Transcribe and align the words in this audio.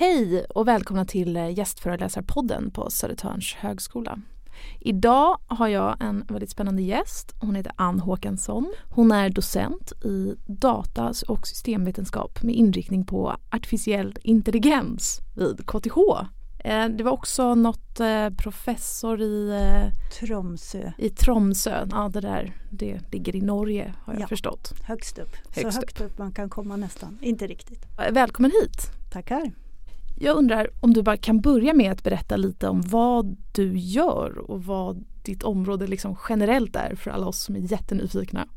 Hej 0.00 0.44
och 0.44 0.68
välkomna 0.68 1.04
till 1.04 1.36
gästföreläsarpodden 1.36 2.70
på 2.70 2.90
Södertörns 2.90 3.54
högskola. 3.54 4.18
Idag 4.80 5.38
har 5.46 5.68
jag 5.68 5.96
en 6.00 6.24
väldigt 6.28 6.50
spännande 6.50 6.82
gäst. 6.82 7.34
Hon 7.40 7.54
heter 7.54 7.72
Ann 7.76 8.00
Håkansson. 8.00 8.72
Hon 8.90 9.12
är 9.12 9.30
docent 9.30 9.92
i 10.04 10.34
data 10.46 11.12
och 11.28 11.46
systemvetenskap 11.46 12.42
med 12.42 12.54
inriktning 12.54 13.06
på 13.06 13.36
artificiell 13.50 14.16
intelligens 14.22 15.20
vid 15.36 15.66
KTH. 15.66 15.98
Eh, 16.58 16.88
det 16.88 17.04
var 17.04 17.12
också 17.12 17.54
något 17.54 18.00
eh, 18.00 18.30
professor 18.30 19.22
i 19.22 19.50
eh, 19.50 20.10
Tromsö. 20.20 20.92
I 20.98 21.10
Tromsö, 21.10 21.86
ja 21.90 22.08
det 22.08 22.20
där 22.20 22.56
det 22.70 23.00
ligger 23.12 23.36
i 23.36 23.40
Norge 23.40 23.94
har 24.04 24.12
jag 24.14 24.22
ja, 24.22 24.26
förstått. 24.26 24.72
Högst 24.82 25.18
upp, 25.18 25.36
högst 25.56 25.72
så 25.72 25.80
högt 25.80 26.00
upp. 26.00 26.06
upp 26.06 26.18
man 26.18 26.32
kan 26.32 26.50
komma 26.50 26.76
nästan, 26.76 27.18
inte 27.22 27.46
riktigt. 27.46 27.86
Välkommen 28.10 28.50
hit. 28.50 28.90
Tackar. 29.12 29.52
Jag 30.20 30.36
undrar 30.36 30.70
om 30.80 30.94
du 30.94 31.02
bara 31.02 31.16
kan 31.16 31.40
börja 31.40 31.74
med 31.74 31.92
att 31.92 32.02
berätta 32.02 32.36
lite 32.36 32.68
om 32.68 32.80
vad 32.80 33.36
du 33.54 33.78
gör 33.78 34.38
och 34.50 34.64
vad 34.64 35.04
ditt 35.22 35.42
område 35.42 35.86
liksom 35.86 36.16
generellt 36.28 36.76
är 36.76 36.94
för 36.94 37.10
alla 37.10 37.26
oss 37.26 37.38
som 37.40 37.56
är 37.56 37.72
jättenyfikna. 37.72 38.48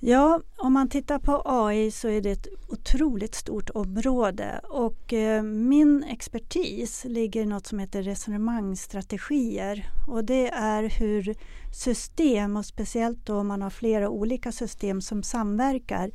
Ja, 0.00 0.40
om 0.56 0.72
man 0.72 0.88
tittar 0.88 1.18
på 1.18 1.42
AI 1.44 1.90
så 1.90 2.08
är 2.08 2.20
det 2.20 2.30
ett 2.30 2.46
otroligt 2.68 3.34
stort 3.34 3.70
område 3.70 4.60
och 4.62 5.12
eh, 5.12 5.42
min 5.42 6.04
expertis 6.04 7.04
ligger 7.04 7.42
i 7.42 7.46
något 7.46 7.66
som 7.66 7.78
heter 7.78 8.02
resonemangsstrategier 8.02 9.86
och 10.08 10.24
det 10.24 10.48
är 10.48 10.82
hur 10.98 11.34
system 11.72 12.56
och 12.56 12.66
speciellt 12.66 13.26
då 13.26 13.36
om 13.36 13.46
man 13.46 13.62
har 13.62 13.70
flera 13.70 14.08
olika 14.08 14.52
system 14.52 15.00
som 15.00 15.22
samverkar, 15.22 16.10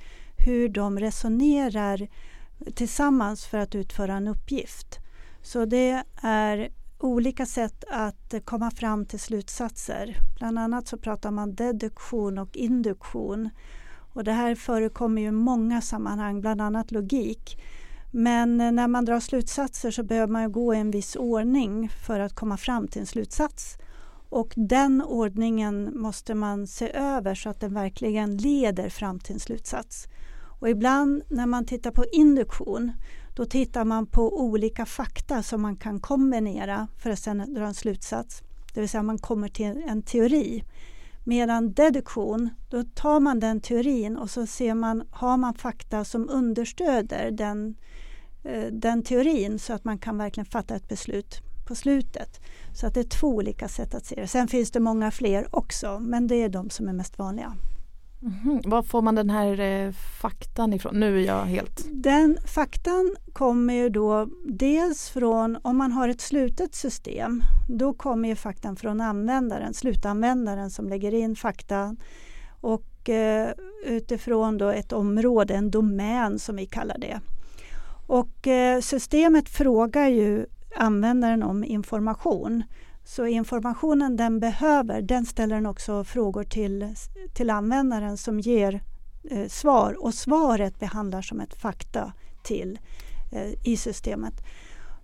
hur 0.45 0.69
de 0.69 0.99
resonerar 0.99 2.07
tillsammans 2.75 3.45
för 3.45 3.57
att 3.57 3.75
utföra 3.75 4.13
en 4.13 4.27
uppgift. 4.27 4.99
Så 5.41 5.65
det 5.65 6.03
är 6.21 6.71
olika 6.97 7.45
sätt 7.45 7.83
att 7.89 8.33
komma 8.45 8.71
fram 8.71 9.05
till 9.05 9.19
slutsatser. 9.19 10.17
Bland 10.37 10.59
annat 10.59 10.87
så 10.87 10.97
pratar 10.97 11.31
man 11.31 11.55
deduktion 11.55 12.37
och 12.37 12.57
induktion. 12.57 13.49
Och 14.13 14.23
det 14.23 14.31
här 14.31 14.55
förekommer 14.55 15.21
i 15.21 15.31
många 15.31 15.81
sammanhang, 15.81 16.41
bland 16.41 16.61
annat 16.61 16.91
logik. 16.91 17.63
Men 18.11 18.57
när 18.57 18.87
man 18.87 19.05
drar 19.05 19.19
slutsatser 19.19 19.91
så 19.91 20.03
behöver 20.03 20.33
man 20.33 20.51
gå 20.51 20.75
i 20.75 20.77
en 20.77 20.91
viss 20.91 21.15
ordning 21.15 21.89
för 21.89 22.19
att 22.19 22.35
komma 22.35 22.57
fram 22.57 22.87
till 22.87 23.01
en 23.01 23.07
slutsats. 23.07 23.77
Och 24.29 24.53
den 24.55 25.01
ordningen 25.01 25.99
måste 25.99 26.35
man 26.35 26.67
se 26.67 26.91
över 26.91 27.35
så 27.35 27.49
att 27.49 27.59
den 27.59 27.73
verkligen 27.73 28.37
leder 28.37 28.89
fram 28.89 29.19
till 29.19 29.33
en 29.33 29.39
slutsats. 29.39 30.07
Och 30.61 30.69
ibland 30.69 31.23
när 31.27 31.45
man 31.45 31.65
tittar 31.65 31.91
på 31.91 32.05
induktion 32.11 32.91
då 33.35 33.45
tittar 33.45 33.85
man 33.85 34.05
på 34.05 34.41
olika 34.41 34.85
fakta 34.85 35.43
som 35.43 35.61
man 35.61 35.75
kan 35.75 35.99
kombinera 35.99 36.87
för 36.97 37.09
att 37.09 37.19
sedan 37.19 37.53
dra 37.53 37.65
en 37.65 37.73
slutsats. 37.73 38.43
Det 38.73 38.79
vill 38.79 38.89
säga 38.89 39.03
man 39.03 39.17
kommer 39.17 39.47
till 39.47 39.83
en 39.87 40.01
teori. 40.01 40.63
Medan 41.23 41.73
deduktion, 41.73 42.49
då 42.69 42.83
tar 42.83 43.19
man 43.19 43.39
den 43.39 43.61
teorin 43.61 44.17
och 44.17 44.29
så 44.29 44.45
ser 44.45 44.73
man, 44.73 45.03
har 45.11 45.37
man 45.37 45.53
fakta 45.53 46.05
som 46.05 46.29
understöder 46.29 47.31
den, 47.31 47.75
eh, 48.43 48.65
den 48.71 49.03
teorin 49.03 49.59
så 49.59 49.73
att 49.73 49.83
man 49.83 49.97
kan 49.97 50.17
verkligen 50.17 50.45
fatta 50.45 50.75
ett 50.75 50.87
beslut 50.87 51.41
på 51.67 51.75
slutet. 51.75 52.39
Så 52.73 52.87
att 52.87 52.93
det 52.93 52.99
är 52.99 53.19
två 53.19 53.27
olika 53.27 53.67
sätt 53.67 53.95
att 53.95 54.05
se 54.05 54.15
det. 54.15 54.27
Sen 54.27 54.47
finns 54.47 54.71
det 54.71 54.79
många 54.79 55.11
fler 55.11 55.55
också 55.55 55.99
men 55.99 56.27
det 56.27 56.35
är 56.35 56.49
de 56.49 56.69
som 56.69 56.87
är 56.87 56.93
mest 56.93 57.19
vanliga. 57.19 57.55
Mm. 58.21 58.61
Var 58.65 58.83
får 58.83 59.01
man 59.01 59.15
den 59.15 59.29
här 59.29 59.59
eh, 59.59 59.91
faktan 60.21 60.73
ifrån? 60.73 60.99
Nu 60.99 61.21
är 61.21 61.27
jag 61.27 61.45
helt... 61.45 61.85
Den 61.91 62.37
faktan 62.45 63.15
kommer 63.33 63.73
ju 63.73 63.89
då 63.89 64.27
dels 64.45 65.09
från, 65.09 65.57
om 65.61 65.77
man 65.77 65.91
har 65.91 66.09
ett 66.09 66.21
slutet 66.21 66.75
system, 66.75 67.43
då 67.69 67.93
kommer 67.93 68.29
ju 68.29 68.35
faktan 68.35 68.75
från 68.75 69.01
användaren, 69.01 69.73
slutanvändaren 69.73 70.71
som 70.71 70.89
lägger 70.89 71.13
in 71.13 71.35
fakta 71.35 71.95
och 72.61 73.09
eh, 73.09 73.49
utifrån 73.85 74.57
då 74.57 74.69
ett 74.69 74.91
område, 74.91 75.53
en 75.53 75.71
domän 75.71 76.39
som 76.39 76.55
vi 76.55 76.65
kallar 76.65 76.97
det. 76.97 77.19
Och 78.07 78.47
eh, 78.47 78.81
systemet 78.81 79.49
frågar 79.49 80.07
ju 80.07 80.45
användaren 80.75 81.43
om 81.43 81.63
information. 81.63 82.63
Så 83.15 83.27
informationen 83.27 84.17
den 84.17 84.39
behöver, 84.39 85.01
den 85.01 85.25
ställer 85.25 85.55
den 85.55 85.65
också 85.65 86.03
frågor 86.03 86.43
till, 86.43 86.95
till 87.33 87.49
användaren 87.49 88.17
som 88.17 88.39
ger 88.39 88.83
eh, 89.31 89.47
svar 89.47 90.03
och 90.03 90.13
svaret 90.13 90.79
behandlar 90.79 91.21
som 91.21 91.39
ett 91.39 91.53
fakta 91.53 92.13
till 92.43 92.79
eh, 93.31 93.67
i 93.71 93.77
systemet. 93.77 94.33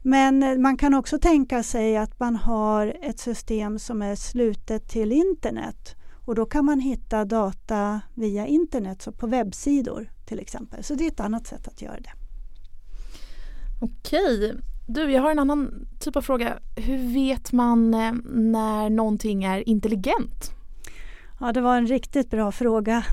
Men 0.01 0.43
eh, 0.43 0.57
man 0.57 0.77
kan 0.77 0.93
också 0.93 1.19
tänka 1.19 1.63
sig 1.63 1.97
att 1.97 2.19
man 2.19 2.35
har 2.35 2.97
ett 3.01 3.19
system 3.19 3.79
som 3.79 4.01
är 4.01 4.15
slutet 4.15 4.89
till 4.89 5.11
internet 5.11 5.95
och 6.25 6.35
då 6.35 6.45
kan 6.45 6.65
man 6.65 6.79
hitta 6.79 7.25
data 7.25 8.01
via 8.15 8.47
internet, 8.47 9.01
så 9.01 9.11
på 9.11 9.27
webbsidor 9.27 10.11
till 10.25 10.39
exempel. 10.39 10.83
Så 10.83 10.93
det 10.93 11.03
är 11.03 11.11
ett 11.11 11.19
annat 11.19 11.47
sätt 11.47 11.67
att 11.67 11.81
göra 11.81 11.99
det. 11.99 12.13
Okej, 13.81 14.55
du, 14.87 15.11
jag 15.11 15.21
har 15.21 15.31
en 15.31 15.39
annan 15.39 15.87
typ 15.99 16.15
av 16.15 16.21
fråga. 16.21 16.59
Hur 16.75 17.13
vet 17.13 17.51
man 17.51 17.93
eh, 17.93 18.13
när 18.25 18.89
någonting 18.89 19.43
är 19.43 19.69
intelligent? 19.69 20.51
Ja, 21.39 21.51
det 21.53 21.61
var 21.61 21.77
en 21.77 21.87
riktigt 21.87 22.29
bra 22.29 22.51
fråga. 22.51 23.03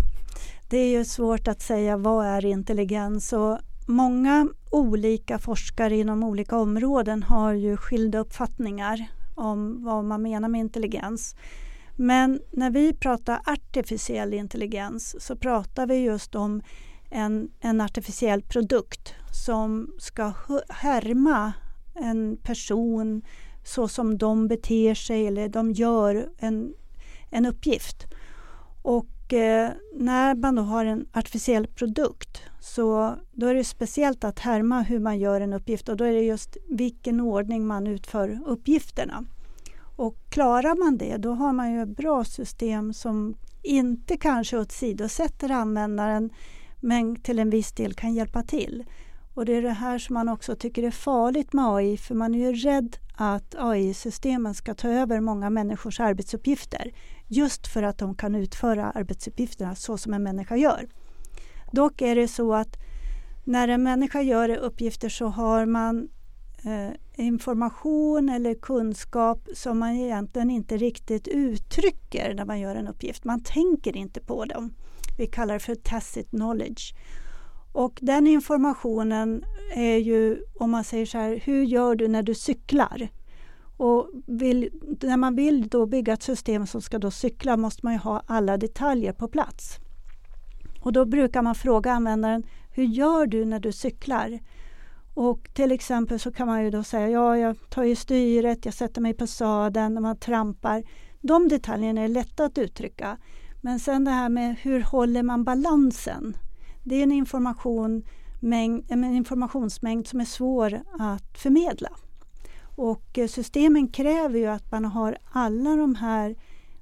Det 0.70 0.78
är 0.78 0.98
ju 0.98 1.04
svårt 1.04 1.48
att 1.48 1.62
säga 1.62 1.96
vad 1.96 2.26
är 2.26 2.44
intelligens 2.44 3.32
och 3.32 3.58
många 3.86 4.48
olika 4.70 5.38
forskare 5.38 5.96
inom 5.96 6.24
olika 6.24 6.56
områden 6.56 7.22
har 7.22 7.52
ju 7.52 7.76
skilda 7.76 8.18
uppfattningar 8.18 9.06
om 9.34 9.84
vad 9.84 10.04
man 10.04 10.22
menar 10.22 10.48
med 10.48 10.60
intelligens. 10.60 11.36
Men 11.96 12.40
när 12.50 12.70
vi 12.70 12.94
pratar 12.94 13.40
artificiell 13.46 14.34
intelligens 14.34 15.24
så 15.24 15.36
pratar 15.36 15.86
vi 15.86 15.94
just 15.94 16.34
om 16.34 16.62
en, 17.10 17.48
en 17.60 17.80
artificiell 17.80 18.42
produkt 18.42 19.14
som 19.44 19.90
ska 19.98 20.32
härma 20.68 21.52
en 21.94 22.36
person 22.36 23.22
så 23.64 23.88
som 23.88 24.18
de 24.18 24.48
beter 24.48 24.94
sig 24.94 25.26
eller 25.26 25.48
de 25.48 25.72
gör 25.72 26.28
en, 26.38 26.74
en 27.30 27.46
uppgift. 27.46 28.06
Och 28.82 29.32
eh, 29.32 29.70
när 29.94 30.34
man 30.34 30.54
då 30.54 30.62
har 30.62 30.84
en 30.84 31.06
artificiell 31.12 31.66
produkt 31.66 32.42
så 32.60 33.14
då 33.32 33.46
är 33.46 33.54
det 33.54 33.64
speciellt 33.64 34.24
att 34.24 34.38
härma 34.38 34.82
hur 34.82 34.98
man 34.98 35.18
gör 35.18 35.40
en 35.40 35.52
uppgift 35.52 35.88
och 35.88 35.96
då 35.96 36.04
är 36.04 36.12
det 36.12 36.22
just 36.22 36.56
vilken 36.68 37.20
ordning 37.20 37.66
man 37.66 37.86
utför 37.86 38.40
uppgifterna. 38.46 39.24
Och 39.96 40.16
klarar 40.28 40.84
man 40.84 40.98
det 40.98 41.16
då 41.16 41.32
har 41.32 41.52
man 41.52 41.72
ju 41.72 41.82
ett 41.82 41.96
bra 41.96 42.24
system 42.24 42.92
som 42.92 43.34
inte 43.62 44.16
kanske 44.16 44.58
åsidosätter 44.58 45.50
användaren 45.50 46.30
men 46.80 47.16
till 47.16 47.38
en 47.38 47.50
viss 47.50 47.72
del 47.72 47.94
kan 47.94 48.14
hjälpa 48.14 48.42
till. 48.42 48.84
Och 49.34 49.44
det 49.44 49.54
är 49.54 49.62
det 49.62 49.70
här 49.70 49.98
som 49.98 50.14
man 50.14 50.28
också 50.28 50.56
tycker 50.56 50.82
är 50.82 50.90
farligt 50.90 51.52
med 51.52 51.64
AI 51.68 51.96
för 51.96 52.14
man 52.14 52.34
är 52.34 52.38
ju 52.38 52.52
rädd 52.52 52.96
att 53.14 53.54
AI-systemen 53.58 54.54
ska 54.54 54.74
ta 54.74 54.88
över 54.88 55.20
många 55.20 55.50
människors 55.50 56.00
arbetsuppgifter 56.00 56.92
just 57.28 57.66
för 57.66 57.82
att 57.82 57.98
de 57.98 58.14
kan 58.14 58.34
utföra 58.34 58.90
arbetsuppgifterna 58.90 59.74
så 59.74 59.98
som 59.98 60.14
en 60.14 60.22
människa 60.22 60.56
gör. 60.56 60.88
Dock 61.72 62.02
är 62.02 62.16
det 62.16 62.28
så 62.28 62.54
att 62.54 62.76
när 63.44 63.68
en 63.68 63.82
människa 63.82 64.22
gör 64.22 64.56
uppgifter 64.56 65.08
så 65.08 65.26
har 65.26 65.66
man 65.66 66.08
eh, 66.64 67.24
information 67.24 68.28
eller 68.28 68.54
kunskap 68.54 69.48
som 69.54 69.78
man 69.78 69.90
egentligen 69.90 70.50
inte 70.50 70.76
riktigt 70.76 71.28
uttrycker 71.28 72.34
när 72.34 72.44
man 72.44 72.60
gör 72.60 72.76
en 72.76 72.88
uppgift. 72.88 73.24
Man 73.24 73.42
tänker 73.42 73.96
inte 73.96 74.20
på 74.20 74.44
dem. 74.44 74.74
Vi 75.18 75.26
kallar 75.26 75.54
det 75.54 75.60
för 75.60 75.74
tacit 75.74 76.30
knowledge. 76.30 76.94
Och 77.74 77.98
den 78.02 78.26
informationen 78.26 79.44
är 79.74 79.96
ju, 79.96 80.42
om 80.54 80.70
man 80.70 80.84
säger 80.84 81.06
så 81.06 81.18
här, 81.18 81.40
hur 81.44 81.62
gör 81.62 81.94
du 81.94 82.08
när 82.08 82.22
du 82.22 82.34
cyklar? 82.34 83.08
Och 83.76 84.10
vill, 84.26 84.70
när 85.02 85.16
man 85.16 85.36
vill 85.36 85.68
då 85.68 85.86
bygga 85.86 86.12
ett 86.12 86.22
system 86.22 86.66
som 86.66 86.82
ska 86.82 86.98
då 86.98 87.10
cykla 87.10 87.56
måste 87.56 87.80
man 87.86 87.92
ju 87.92 87.98
ha 87.98 88.22
alla 88.26 88.56
detaljer 88.56 89.12
på 89.12 89.28
plats. 89.28 89.76
Och 90.80 90.92
då 90.92 91.04
brukar 91.04 91.42
man 91.42 91.54
fråga 91.54 91.92
användaren, 91.92 92.42
hur 92.70 92.84
gör 92.84 93.26
du 93.26 93.44
när 93.44 93.60
du 93.60 93.72
cyklar? 93.72 94.38
Och 95.14 95.48
till 95.54 95.72
exempel 95.72 96.20
så 96.20 96.32
kan 96.32 96.46
man 96.46 96.64
ju 96.64 96.70
då 96.70 96.82
säga, 96.82 97.08
ja 97.08 97.38
jag 97.38 97.56
tar 97.70 97.84
ju 97.84 97.96
styret, 97.96 98.64
jag 98.64 98.74
sätter 98.74 99.00
mig 99.00 99.14
på 99.14 99.26
sadeln, 99.26 99.94
när 99.94 100.00
man 100.00 100.16
trampar. 100.16 100.82
De 101.20 101.48
detaljerna 101.48 102.00
är 102.00 102.08
lätta 102.08 102.44
att 102.44 102.58
uttrycka. 102.58 103.16
Men 103.60 103.80
sen 103.80 104.04
det 104.04 104.10
här 104.10 104.28
med 104.28 104.56
hur 104.62 104.80
håller 104.80 105.22
man 105.22 105.44
balansen? 105.44 106.36
Det 106.84 106.94
är 106.94 107.02
en, 107.02 107.12
information, 107.12 108.02
en 108.88 109.04
informationsmängd 109.04 110.06
som 110.06 110.20
är 110.20 110.24
svår 110.24 110.82
att 110.98 111.38
förmedla. 111.38 111.90
Och 112.76 113.18
eh, 113.18 113.26
systemen 113.26 113.88
kräver 113.88 114.38
ju 114.38 114.46
att 114.46 114.70
man 114.72 114.84
har 114.84 115.18
alla 115.32 115.76
de 115.76 115.94
här 115.94 116.36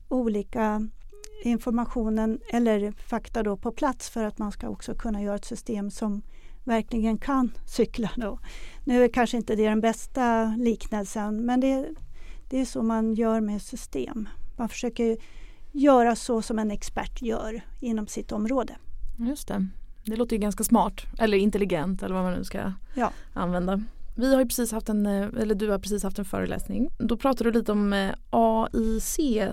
olika 0.08 0.88
informationen 1.44 2.40
eller 2.52 2.92
fakta 2.92 3.42
då 3.42 3.56
på 3.56 3.72
plats 3.72 4.10
för 4.10 4.24
att 4.24 4.38
man 4.38 4.52
ska 4.52 4.68
också 4.68 4.94
kunna 4.94 5.22
göra 5.22 5.36
ett 5.36 5.44
system 5.44 5.90
som 5.90 6.22
verkligen 6.64 7.18
kan 7.18 7.52
cykla. 7.66 8.10
Då. 8.16 8.38
Nu 8.84 9.04
är 9.04 9.08
kanske 9.08 9.36
inte 9.36 9.56
det 9.56 9.68
den 9.68 9.80
bästa 9.80 10.44
liknelsen 10.58 11.46
men 11.46 11.60
det, 11.60 11.88
det 12.50 12.60
är 12.60 12.64
så 12.64 12.82
man 12.82 13.14
gör 13.14 13.40
med 13.40 13.62
system. 13.62 14.28
Man 14.56 14.68
försöker 14.68 15.16
göra 15.72 16.16
så 16.16 16.42
som 16.42 16.58
en 16.58 16.70
expert 16.70 17.22
gör 17.22 17.60
inom 17.80 18.06
sitt 18.06 18.32
område. 18.32 18.76
Just 19.18 19.48
det. 19.48 19.66
Det 20.04 20.16
låter 20.16 20.36
ju 20.36 20.40
ganska 20.42 20.64
smart 20.64 21.02
eller 21.18 21.38
intelligent 21.38 22.02
eller 22.02 22.14
vad 22.14 22.24
man 22.24 22.32
nu 22.32 22.44
ska 22.44 22.72
ja. 22.94 23.10
använda. 23.32 23.82
Vi 24.16 24.32
har 24.32 24.40
ju 24.40 24.46
precis 24.46 24.72
haft 24.72 24.88
en, 24.88 25.06
eh, 25.06 25.28
eller 25.40 25.54
du 25.54 25.70
har 25.70 25.78
precis 25.78 26.02
haft 26.02 26.18
en 26.18 26.24
föreläsning. 26.24 26.90
Då 26.98 27.16
pratade 27.16 27.50
du 27.50 27.58
lite 27.58 27.72
om 27.72 27.92
eh, 27.92 28.10
AIC-system. 28.30 29.50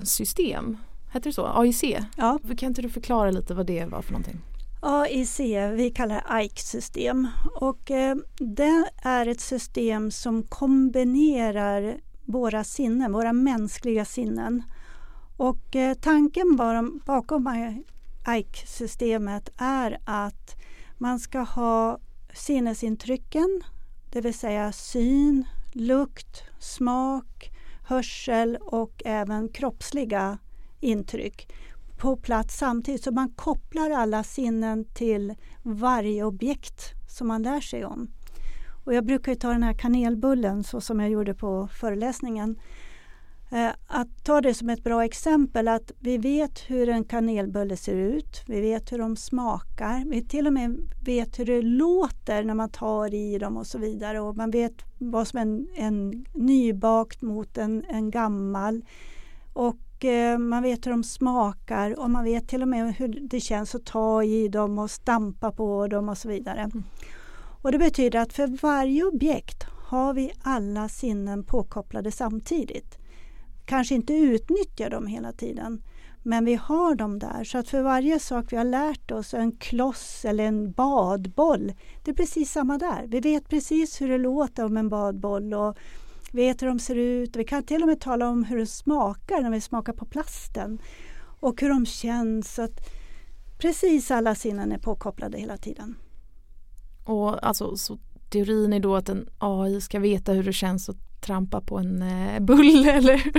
Heter 1.13 1.29
det 1.29 1.33
så? 1.33 1.47
AIC? 1.47 1.83
Ja. 2.17 2.39
Kan 2.57 2.69
inte 2.69 2.81
du 2.81 2.89
förklara 2.89 3.31
lite 3.31 3.53
vad 3.53 3.65
det 3.65 3.85
var 3.85 4.01
för 4.01 4.11
någonting? 4.11 4.41
AIC, 4.81 5.39
vi 5.73 5.91
kallar 5.95 6.15
det 6.15 6.23
AIK-system 6.27 7.27
och 7.55 7.91
eh, 7.91 8.15
det 8.39 8.85
är 9.03 9.27
ett 9.27 9.41
system 9.41 10.11
som 10.11 10.43
kombinerar 10.43 11.97
våra 12.25 12.63
sinnen, 12.63 13.11
våra 13.11 13.33
mänskliga 13.33 14.05
sinnen. 14.05 14.63
Och 15.37 15.75
eh, 15.75 15.93
tanken 15.93 16.59
bakom 17.05 17.47
AIK-systemet 18.29 19.49
är 19.57 19.99
att 20.05 20.55
man 20.97 21.19
ska 21.19 21.39
ha 21.39 21.99
sinnesintrycken, 22.33 23.61
det 24.11 24.21
vill 24.21 24.33
säga 24.33 24.71
syn, 24.71 25.47
lukt, 25.71 26.43
smak, 26.59 27.51
hörsel 27.87 28.57
och 28.61 29.01
även 29.05 29.49
kroppsliga 29.49 30.37
intryck 30.79 31.51
på 31.97 32.17
plats 32.17 32.57
samtidigt. 32.57 33.03
Så 33.03 33.11
man 33.11 33.29
kopplar 33.29 33.89
alla 33.89 34.23
sinnen 34.23 34.85
till 34.85 35.35
varje 35.63 36.23
objekt 36.23 36.81
som 37.09 37.27
man 37.27 37.43
lär 37.43 37.61
sig 37.61 37.85
om. 37.85 38.07
Och 38.85 38.93
jag 38.93 39.05
brukar 39.05 39.35
ta 39.35 39.49
den 39.49 39.63
här 39.63 39.73
kanelbullen 39.73 40.63
så 40.63 40.81
som 40.81 40.99
jag 40.99 41.09
gjorde 41.09 41.33
på 41.33 41.67
föreläsningen. 41.67 42.59
Eh, 43.51 43.69
att 43.87 44.23
ta 44.23 44.41
det 44.41 44.53
som 44.53 44.69
ett 44.69 44.83
bra 44.83 45.05
exempel 45.05 45.67
att 45.67 45.91
vi 45.99 46.17
vet 46.17 46.59
hur 46.59 46.89
en 46.89 47.03
kanelbulle 47.03 47.77
ser 47.77 47.95
ut. 47.95 48.43
Vi 48.47 48.61
vet 48.61 48.91
hur 48.91 48.97
de 48.97 49.15
smakar. 49.15 50.09
Vi 50.09 50.25
till 50.25 50.47
och 50.47 50.53
med 50.53 50.77
vet 51.05 51.39
hur 51.39 51.45
det 51.45 51.61
låter 51.61 52.43
när 52.43 52.53
man 52.53 52.69
tar 52.69 53.13
i 53.13 53.37
dem 53.37 53.57
och 53.57 53.67
så 53.67 53.77
vidare. 53.77 54.19
Och 54.19 54.37
man 54.37 54.51
vet 54.51 54.73
vad 54.97 55.27
som 55.27 55.37
är 55.37 55.41
en, 55.41 55.67
en 55.75 56.25
nybakt 56.33 57.21
mot 57.21 57.57
en, 57.57 57.85
en 57.89 58.11
gammal. 58.11 58.85
Och 59.53 59.77
Eh, 60.03 60.37
man 60.37 60.63
vet 60.63 60.85
hur 60.85 60.91
de 60.91 61.03
smakar 61.03 61.99
och 61.99 62.09
man 62.09 62.23
vet 62.23 62.47
till 62.47 62.61
och 62.61 62.67
med 62.67 62.95
hur 62.95 63.07
det 63.07 63.39
känns 63.39 63.75
att 63.75 63.85
ta 63.85 64.23
i 64.23 64.47
dem 64.47 64.79
och 64.79 64.91
stampa 64.91 65.51
på 65.51 65.87
dem 65.87 66.09
och 66.09 66.17
så 66.17 66.29
vidare. 66.29 66.59
Mm. 66.59 66.83
Och 67.61 67.71
Det 67.71 67.77
betyder 67.77 68.19
att 68.19 68.33
för 68.33 68.47
varje 68.61 69.03
objekt 69.03 69.63
har 69.63 70.13
vi 70.13 70.31
alla 70.41 70.89
sinnen 70.89 71.43
påkopplade 71.43 72.11
samtidigt. 72.11 72.98
Kanske 73.69 73.95
inte 73.95 74.13
utnyttjar 74.13 74.89
dem 74.89 75.07
hela 75.07 75.31
tiden 75.31 75.81
men 76.23 76.45
vi 76.45 76.55
har 76.55 76.95
dem 76.95 77.19
där 77.19 77.43
så 77.43 77.57
att 77.57 77.69
för 77.69 77.81
varje 77.81 78.19
sak 78.19 78.45
vi 78.53 78.57
har 78.57 78.63
lärt 78.63 79.11
oss, 79.11 79.33
en 79.33 79.51
kloss 79.51 80.25
eller 80.25 80.43
en 80.43 80.71
badboll, 80.71 81.73
det 82.03 82.11
är 82.11 82.15
precis 82.15 82.51
samma 82.51 82.77
där. 82.77 83.07
Vi 83.07 83.19
vet 83.19 83.49
precis 83.49 84.01
hur 84.01 84.09
det 84.09 84.17
låter 84.17 84.65
om 84.65 84.77
en 84.77 84.89
badboll 84.89 85.53
och 85.53 85.77
vet 86.31 86.61
hur 86.61 86.67
de 86.67 86.79
ser 86.79 86.95
ut. 86.95 87.35
Vi 87.35 87.43
kan 87.43 87.63
till 87.63 87.81
och 87.81 87.87
med 87.87 88.01
tala 88.01 88.29
om 88.29 88.43
hur 88.43 88.57
de 88.57 88.65
smakar 88.65 89.41
när 89.41 89.51
vi 89.51 89.61
smakar 89.61 89.93
på 89.93 90.05
plasten 90.05 90.79
och 91.39 91.61
hur 91.61 91.69
de 91.69 91.85
känns. 91.85 92.53
Så 92.53 92.61
att 92.61 92.89
precis 93.57 94.11
alla 94.11 94.35
sinnen 94.35 94.71
är 94.71 94.77
påkopplade 94.77 95.37
hela 95.37 95.57
tiden. 95.57 95.95
Och 97.05 97.47
alltså, 97.47 97.77
så 97.77 97.97
teorin 98.29 98.73
är 98.73 98.79
då 98.79 98.95
att 98.95 99.09
en 99.09 99.29
AI 99.37 99.81
ska 99.81 99.99
veta 99.99 100.33
hur 100.33 100.43
det 100.43 100.53
känns 100.53 100.89
att 100.89 101.08
trampa 101.21 101.61
på 101.61 101.77
en 101.77 102.01
eh, 102.01 102.39
bulle 102.39 102.91
eller? 102.97 103.31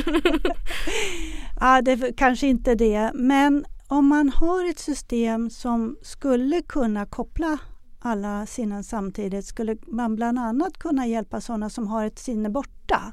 ja, 1.61 1.83
det 1.83 1.93
är 1.93 2.13
kanske 2.13 2.47
inte 2.47 2.75
det, 2.75 3.11
men 3.15 3.65
om 3.89 4.07
man 4.07 4.29
har 4.29 4.71
ett 4.71 4.79
system 4.79 5.51
som 5.51 5.97
skulle 6.03 6.63
kunna 6.63 7.07
koppla 7.07 7.59
alla 7.99 8.47
sinnen 8.47 8.85
samtidigt 8.85 9.45
skulle 9.47 9.77
man 9.87 10.17
bland 10.17 10.39
annat 10.39 10.79
kunna 10.79 11.07
hjälpa 11.07 11.41
sådana 11.41 11.71
som 11.71 11.87
har 11.87 12.05
ett 12.05 12.19
sinne 12.19 12.51
borta 12.51 13.13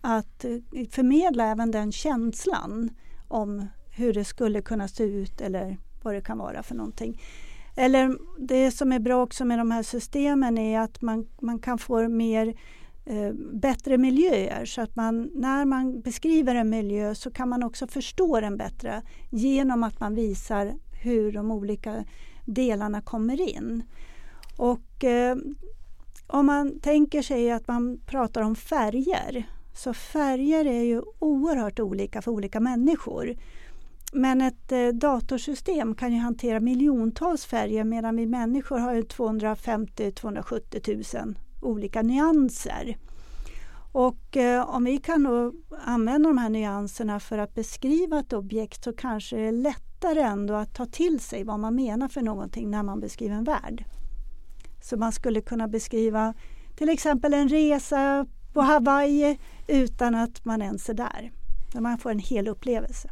att 0.00 0.44
eh, 0.44 0.86
förmedla 0.90 1.44
även 1.44 1.70
den 1.70 1.92
känslan 1.92 2.90
om 3.28 3.66
hur 3.96 4.12
det 4.12 4.24
skulle 4.24 4.62
kunna 4.62 4.88
se 4.88 5.04
ut 5.04 5.40
eller 5.40 5.76
vad 6.02 6.14
det 6.14 6.20
kan 6.20 6.38
vara 6.38 6.62
för 6.62 6.74
någonting. 6.74 7.20
Eller 7.76 8.18
det 8.38 8.70
som 8.70 8.92
är 8.92 8.98
bra 8.98 9.22
också 9.22 9.44
med 9.44 9.58
de 9.58 9.70
här 9.70 9.82
systemen 9.82 10.58
är 10.58 10.80
att 10.80 11.02
man, 11.02 11.26
man 11.40 11.58
kan 11.58 11.78
få 11.78 12.08
mer 12.08 12.54
eh, 13.06 13.32
bättre 13.52 13.98
miljöer 13.98 14.64
så 14.64 14.82
att 14.82 14.96
man 14.96 15.30
när 15.34 15.64
man 15.64 16.00
beskriver 16.00 16.54
en 16.54 16.70
miljö 16.70 17.14
så 17.14 17.30
kan 17.30 17.48
man 17.48 17.62
också 17.62 17.86
förstå 17.86 18.40
den 18.40 18.56
bättre 18.56 19.02
genom 19.30 19.82
att 19.82 20.00
man 20.00 20.14
visar 20.14 20.74
hur 21.02 21.32
de 21.32 21.50
olika 21.50 22.04
delarna 22.44 23.00
kommer 23.00 23.40
in. 23.40 23.82
Och 24.56 25.04
eh, 25.04 25.36
om 26.26 26.46
man 26.46 26.80
tänker 26.80 27.22
sig 27.22 27.50
att 27.50 27.68
man 27.68 27.98
pratar 28.06 28.42
om 28.42 28.56
färger 28.56 29.46
så 29.74 29.94
färger 29.94 30.64
är 30.64 30.82
ju 30.82 31.02
oerhört 31.18 31.80
olika 31.80 32.22
för 32.22 32.30
olika 32.30 32.60
människor. 32.60 33.36
Men 34.12 34.40
ett 34.40 34.72
eh, 34.72 34.88
datorsystem 34.88 35.94
kan 35.94 36.12
ju 36.12 36.18
hantera 36.18 36.60
miljontals 36.60 37.44
färger 37.44 37.84
medan 37.84 38.16
vi 38.16 38.26
människor 38.26 38.78
har 38.78 38.94
250-270 38.94 41.24
000 41.24 41.36
olika 41.60 42.02
nyanser. 42.02 42.96
Och 43.92 44.36
eh, 44.36 44.68
om 44.68 44.84
vi 44.84 44.98
kan 44.98 45.52
använda 45.84 46.28
de 46.28 46.38
här 46.38 46.48
nyanserna 46.48 47.20
för 47.20 47.38
att 47.38 47.54
beskriva 47.54 48.18
ett 48.18 48.32
objekt 48.32 48.84
så 48.84 48.92
kanske 48.92 49.36
det 49.36 49.42
är 49.42 49.52
lättare 49.52 50.20
ändå 50.20 50.54
att 50.54 50.74
ta 50.74 50.86
till 50.86 51.20
sig 51.20 51.44
vad 51.44 51.60
man 51.60 51.74
menar 51.74 52.08
för 52.08 52.22
någonting 52.22 52.70
när 52.70 52.82
man 52.82 53.00
beskriver 53.00 53.34
en 53.34 53.44
värld. 53.44 53.84
Så 54.82 54.96
man 54.96 55.12
skulle 55.12 55.40
kunna 55.40 55.68
beskriva 55.68 56.34
till 56.76 56.88
exempel 56.88 57.34
en 57.34 57.48
resa 57.48 58.26
på 58.52 58.60
Hawaii 58.60 59.38
utan 59.66 60.14
att 60.14 60.44
man 60.44 60.62
ens 60.62 60.88
är 60.88 60.94
där. 60.94 61.32
Där 61.72 61.80
man 61.80 61.98
får 61.98 62.10
en 62.10 62.18
hel 62.18 62.48
upplevelse. 62.48 63.10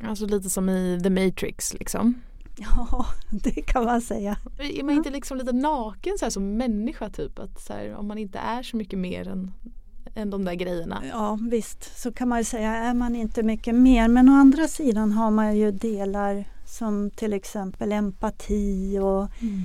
Alltså 0.00 0.26
lite 0.26 0.50
som 0.50 0.68
i 0.68 1.00
The 1.02 1.10
Matrix 1.10 1.74
liksom? 1.74 2.14
Ja, 2.80 3.06
det 3.30 3.62
kan 3.62 3.84
man 3.84 4.00
säga. 4.00 4.36
Är 4.58 4.82
man 4.82 4.94
inte 4.94 5.10
liksom 5.10 5.38
lite 5.38 5.52
naken 5.52 6.18
så 6.18 6.24
här, 6.24 6.30
som 6.30 6.56
människa 6.56 7.10
typ? 7.10 7.38
Att 7.38 7.60
så 7.60 7.72
här, 7.72 7.94
om 7.94 8.08
man 8.08 8.18
inte 8.18 8.38
är 8.38 8.62
så 8.62 8.76
mycket 8.76 8.98
mer 8.98 9.28
än, 9.28 9.52
än 10.14 10.30
de 10.30 10.44
där 10.44 10.54
grejerna. 10.54 11.02
Ja 11.08 11.38
visst, 11.50 11.98
så 11.98 12.12
kan 12.12 12.28
man 12.28 12.44
säga. 12.44 12.76
Är 12.76 12.94
man 12.94 13.16
inte 13.16 13.42
mycket 13.42 13.74
mer. 13.74 14.08
Men 14.08 14.28
å 14.28 14.32
andra 14.32 14.68
sidan 14.68 15.12
har 15.12 15.30
man 15.30 15.56
ju 15.56 15.70
delar 15.70 16.44
som 16.66 17.10
till 17.10 17.32
exempel 17.32 17.92
empati 17.92 18.98
och 18.98 19.42
mm 19.42 19.62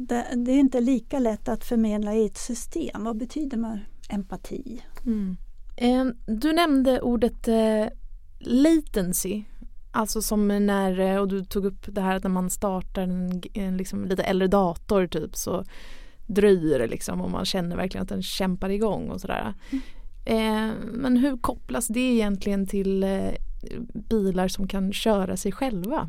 det, 0.00 0.26
det, 0.36 0.52
är 0.52 0.58
inte 0.58 0.80
lika 0.80 1.18
lätt 1.18 1.48
att 1.48 1.64
förmedla 1.64 2.14
i 2.14 2.26
ett 2.26 2.38
system. 2.38 3.04
Vad 3.04 3.16
betyder 3.16 3.56
man 3.56 3.80
empati? 4.08 4.82
Mm. 5.06 5.36
Eh, 5.76 6.04
du 6.26 6.52
nämnde 6.52 7.00
ordet 7.00 7.48
eh, 7.48 7.86
latency. 8.38 9.44
Alltså 9.96 10.22
som 10.22 10.48
när, 10.48 11.00
eh, 11.00 11.16
och 11.16 11.28
du 11.28 11.44
tog 11.44 11.64
upp 11.64 11.86
det 11.86 12.00
här 12.00 12.16
att 12.16 12.22
när 12.22 12.30
man 12.30 12.50
startar 12.50 13.02
en, 13.02 13.42
en 13.54 13.76
liksom 13.76 14.04
lite 14.04 14.22
äldre 14.22 14.48
dator 14.48 15.06
typ 15.06 15.36
så 15.36 15.64
dröjer 16.26 16.78
det 16.78 16.86
liksom 16.86 17.20
och 17.20 17.30
man 17.30 17.44
känner 17.44 17.76
verkligen 17.76 18.02
att 18.02 18.08
den 18.08 18.22
kämpar 18.22 18.70
igång 18.70 19.10
och 19.10 19.20
sådär. 19.20 19.54
Mm. 19.70 19.82
Eh, 20.24 20.74
men 20.92 21.16
hur 21.16 21.36
kopplas 21.36 21.86
det 21.86 22.00
egentligen 22.00 22.66
till 22.66 23.02
eh, 23.02 23.30
bilar 23.94 24.48
som 24.48 24.68
kan 24.68 24.92
köra 24.92 25.36
sig 25.36 25.52
själva? 25.52 26.08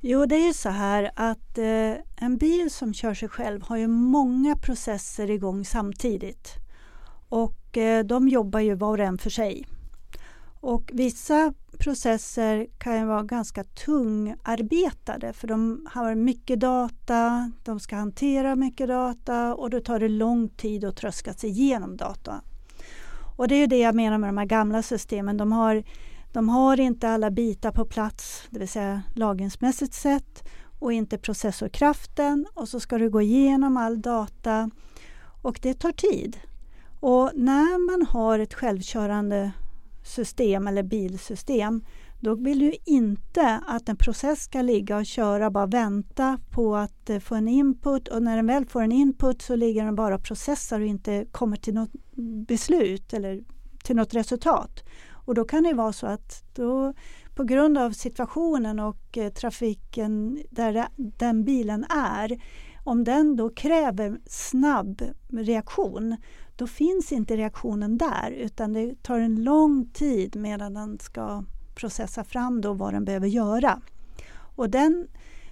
Jo, 0.00 0.26
det 0.26 0.36
är 0.36 0.46
ju 0.46 0.52
så 0.52 0.68
här 0.68 1.10
att 1.16 1.58
eh, 1.58 1.92
en 2.16 2.36
bil 2.38 2.70
som 2.70 2.94
kör 2.94 3.14
sig 3.14 3.28
själv 3.28 3.62
har 3.62 3.76
ju 3.76 3.86
många 3.88 4.56
processer 4.56 5.30
igång 5.30 5.64
samtidigt. 5.64 6.48
Och 7.28 7.78
eh, 7.78 8.04
de 8.04 8.28
jobbar 8.28 8.60
ju 8.60 8.74
var 8.74 8.98
och 8.98 9.04
en 9.04 9.18
för 9.18 9.30
sig. 9.30 9.66
Och 10.62 10.90
vissa 10.94 11.54
processer 11.78 12.66
kan 12.78 12.98
ju 12.98 13.04
vara 13.04 13.22
ganska 13.22 13.64
tungarbetade 13.64 15.32
för 15.32 15.48
de 15.48 15.86
har 15.90 16.14
mycket 16.14 16.60
data, 16.60 17.50
de 17.64 17.80
ska 17.80 17.96
hantera 17.96 18.56
mycket 18.56 18.88
data 18.88 19.54
och 19.54 19.70
då 19.70 19.80
tar 19.80 20.00
det 20.00 20.08
lång 20.08 20.48
tid 20.48 20.84
att 20.84 20.96
tröska 20.96 21.34
sig 21.34 21.50
igenom 21.50 21.96
data. 21.96 22.40
Och 23.36 23.48
det 23.48 23.54
är 23.54 23.66
det 23.66 23.78
jag 23.78 23.94
menar 23.94 24.18
med 24.18 24.28
de 24.28 24.38
här 24.38 24.44
gamla 24.44 24.82
systemen. 24.82 25.36
De 25.36 25.52
har 25.52 25.82
de 26.32 26.48
har 26.48 26.80
inte 26.80 27.08
alla 27.08 27.30
bitar 27.30 27.72
på 27.72 27.84
plats, 27.84 28.42
det 28.50 28.58
vill 28.58 28.68
säga 28.68 29.02
lagringsmässigt 29.14 29.94
sett 29.94 30.48
och 30.78 30.92
inte 30.92 31.18
processorkraften 31.18 32.46
och 32.54 32.68
så 32.68 32.80
ska 32.80 32.98
du 32.98 33.10
gå 33.10 33.22
igenom 33.22 33.76
all 33.76 34.02
data 34.02 34.70
och 35.42 35.58
det 35.62 35.74
tar 35.74 35.92
tid. 35.92 36.36
Och 37.00 37.30
när 37.34 37.90
man 37.90 38.06
har 38.06 38.38
ett 38.38 38.54
självkörande 38.54 39.52
system 40.12 40.66
eller 40.66 40.82
bilsystem 40.82 41.82
då 42.22 42.34
vill 42.34 42.58
du 42.58 42.72
inte 42.84 43.60
att 43.66 43.88
en 43.88 43.96
process 43.96 44.42
ska 44.42 44.62
ligga 44.62 44.96
och 44.96 45.06
köra 45.06 45.50
bara 45.50 45.66
vänta 45.66 46.38
på 46.50 46.76
att 46.76 47.10
eh, 47.10 47.18
få 47.18 47.34
en 47.34 47.48
input 47.48 48.08
och 48.08 48.22
när 48.22 48.36
den 48.36 48.46
väl 48.46 48.66
får 48.66 48.82
en 48.82 48.92
input 48.92 49.42
så 49.42 49.56
ligger 49.56 49.84
den 49.84 49.94
bara 49.94 50.14
och 50.14 50.22
processar 50.22 50.80
och 50.80 50.86
inte 50.86 51.26
kommer 51.32 51.56
till 51.56 51.74
något 51.74 51.90
beslut 52.48 53.12
eller 53.12 53.40
till 53.84 53.96
något 53.96 54.14
resultat. 54.14 54.84
Och 55.10 55.34
då 55.34 55.44
kan 55.44 55.62
det 55.62 55.72
vara 55.72 55.92
så 55.92 56.06
att 56.06 56.54
då, 56.54 56.94
på 57.34 57.44
grund 57.44 57.78
av 57.78 57.90
situationen 57.90 58.80
och 58.80 59.18
eh, 59.18 59.32
trafiken 59.32 60.42
där 60.50 60.86
den 60.96 61.44
bilen 61.44 61.84
är, 61.84 62.40
om 62.84 63.04
den 63.04 63.36
då 63.36 63.50
kräver 63.50 64.20
snabb 64.26 65.02
reaktion, 65.32 66.16
då 66.62 66.66
finns 66.66 67.12
inte 67.12 67.36
reaktionen 67.36 67.98
där 67.98 68.30
utan 68.30 68.72
det 68.72 69.02
tar 69.02 69.20
en 69.20 69.44
lång 69.44 69.86
tid 69.92 70.36
medan 70.36 70.74
den 70.74 70.98
ska 70.98 71.44
processa 71.74 72.24
fram 72.24 72.60
då 72.60 72.72
vad 72.72 72.94
den 72.94 73.04
behöver 73.04 73.28
göra. 73.28 73.80
Och 74.56 74.70
den 74.70 75.08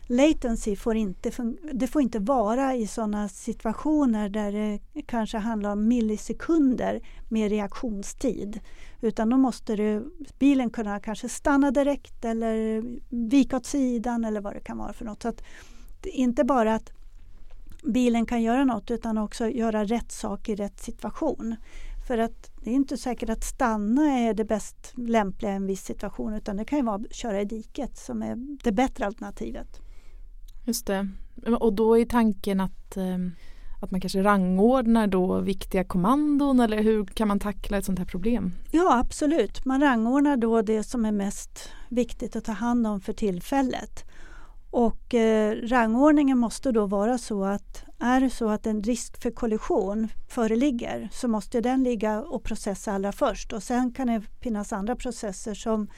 latency 0.07 0.77
får 0.77 0.97
inte, 0.97 1.31
det 1.73 1.87
får 1.87 2.03
inte 2.03 2.19
vara 2.19 2.75
i 2.75 2.87
sådana 2.87 3.29
situationer 3.29 4.29
där 4.29 4.53
det 4.53 5.03
kanske 5.03 5.39
handlar 5.39 5.73
om 5.73 5.89
millisekunder 5.89 7.01
med 7.29 7.51
reaktionstid. 7.51 8.61
Utan 9.01 9.31
då 9.31 9.37
måste 9.37 9.77
du, 9.77 10.15
bilen 10.39 10.71
kunna 10.71 11.01
kanske 11.01 11.29
stanna 11.29 11.71
direkt 11.71 12.25
eller 12.25 12.83
vika 13.09 13.57
åt 13.57 13.67
sidan 13.67 14.25
eller 14.25 14.41
vad 14.41 14.55
det 14.55 14.61
kan 14.61 14.79
vara 14.79 14.93
för 14.93 15.05
något. 15.05 15.23
Så 15.23 15.29
att 15.29 15.43
inte 16.05 16.45
bara 16.45 16.75
att 16.75 17.00
bilen 17.83 18.27
kan 18.27 18.43
göra 18.43 18.65
något 18.65 18.91
utan 18.91 19.19
också 19.19 19.49
göra 19.49 19.85
rätt 19.85 20.13
sak 20.13 20.49
i 20.49 20.55
rätt 20.55 20.81
situation. 20.81 21.57
För 22.09 22.19
att 22.19 22.51
det 22.65 22.71
är 22.71 22.75
inte 22.75 22.97
säkert 22.97 23.31
att 23.31 23.45
stanna 23.45 24.03
är 24.03 24.35
det 24.35 24.45
bäst 24.45 24.93
lämpliga 24.97 25.53
i 25.53 25.55
en 25.55 25.67
viss 25.67 25.85
situation 25.85 26.35
utan 26.35 26.57
det 26.57 26.65
kan 26.65 26.79
ju 26.79 26.85
vara 26.85 26.97
att 26.97 27.15
köra 27.15 27.41
i 27.41 27.45
diket 27.45 27.99
som 27.99 28.23
är 28.23 28.37
det 28.65 28.73
bättre 28.73 29.07
alternativet. 29.07 29.81
Just 30.65 30.87
det. 30.87 31.09
Och 31.61 31.73
då 31.73 31.99
är 31.99 32.05
tanken 32.05 32.61
att, 32.61 32.97
ehm, 32.97 33.33
att 33.83 33.91
man 33.91 34.01
kanske 34.01 34.23
rangordnar 34.23 35.07
då 35.07 35.41
viktiga 35.41 35.85
kommandon 35.85 36.61
eller 36.61 36.83
hur 36.83 37.05
kan 37.05 37.29
man 37.29 37.41
tackla 37.41 37.79
ett 37.79 37.85
sånt 37.85 37.99
här 37.99 38.07
problem? 38.07 38.53
Ja 38.71 38.99
absolut, 38.99 39.65
man 39.65 39.81
rangordnar 39.81 40.37
då 40.37 40.63
det 40.63 40.83
som 40.83 41.05
är 41.05 41.13
mest 41.13 41.69
viktigt 41.89 42.37
att 42.37 42.45
ta 42.45 42.53
hand 42.53 42.87
om 42.87 43.01
för 43.01 43.13
tillfället. 43.13 44.10
Och 44.71 45.15
eh, 45.15 45.57
rangordningen 45.63 46.39
måste 46.39 46.73
då 46.73 46.87
vara 46.87 47.19
så 47.19 47.45
att 47.45 47.85
är 47.99 48.21
det 48.21 48.31
så 48.31 48.49
att 48.49 48.67
en 48.67 48.83
risk 48.83 49.23
för 49.23 49.31
kollision 49.31 50.09
föreligger 50.29 51.09
så 51.13 51.29
måste 51.29 51.61
den 51.61 51.83
ligga 51.83 52.23
och 52.23 52.45
processa 52.45 52.93
allra 52.93 53.13
först 53.13 53.53
och 53.53 53.63
sen 53.63 53.93
kan 53.93 54.07
det 54.07 54.23
finnas 54.41 54.73
andra 54.73 54.97
processer 54.97 55.55
som 55.55 55.91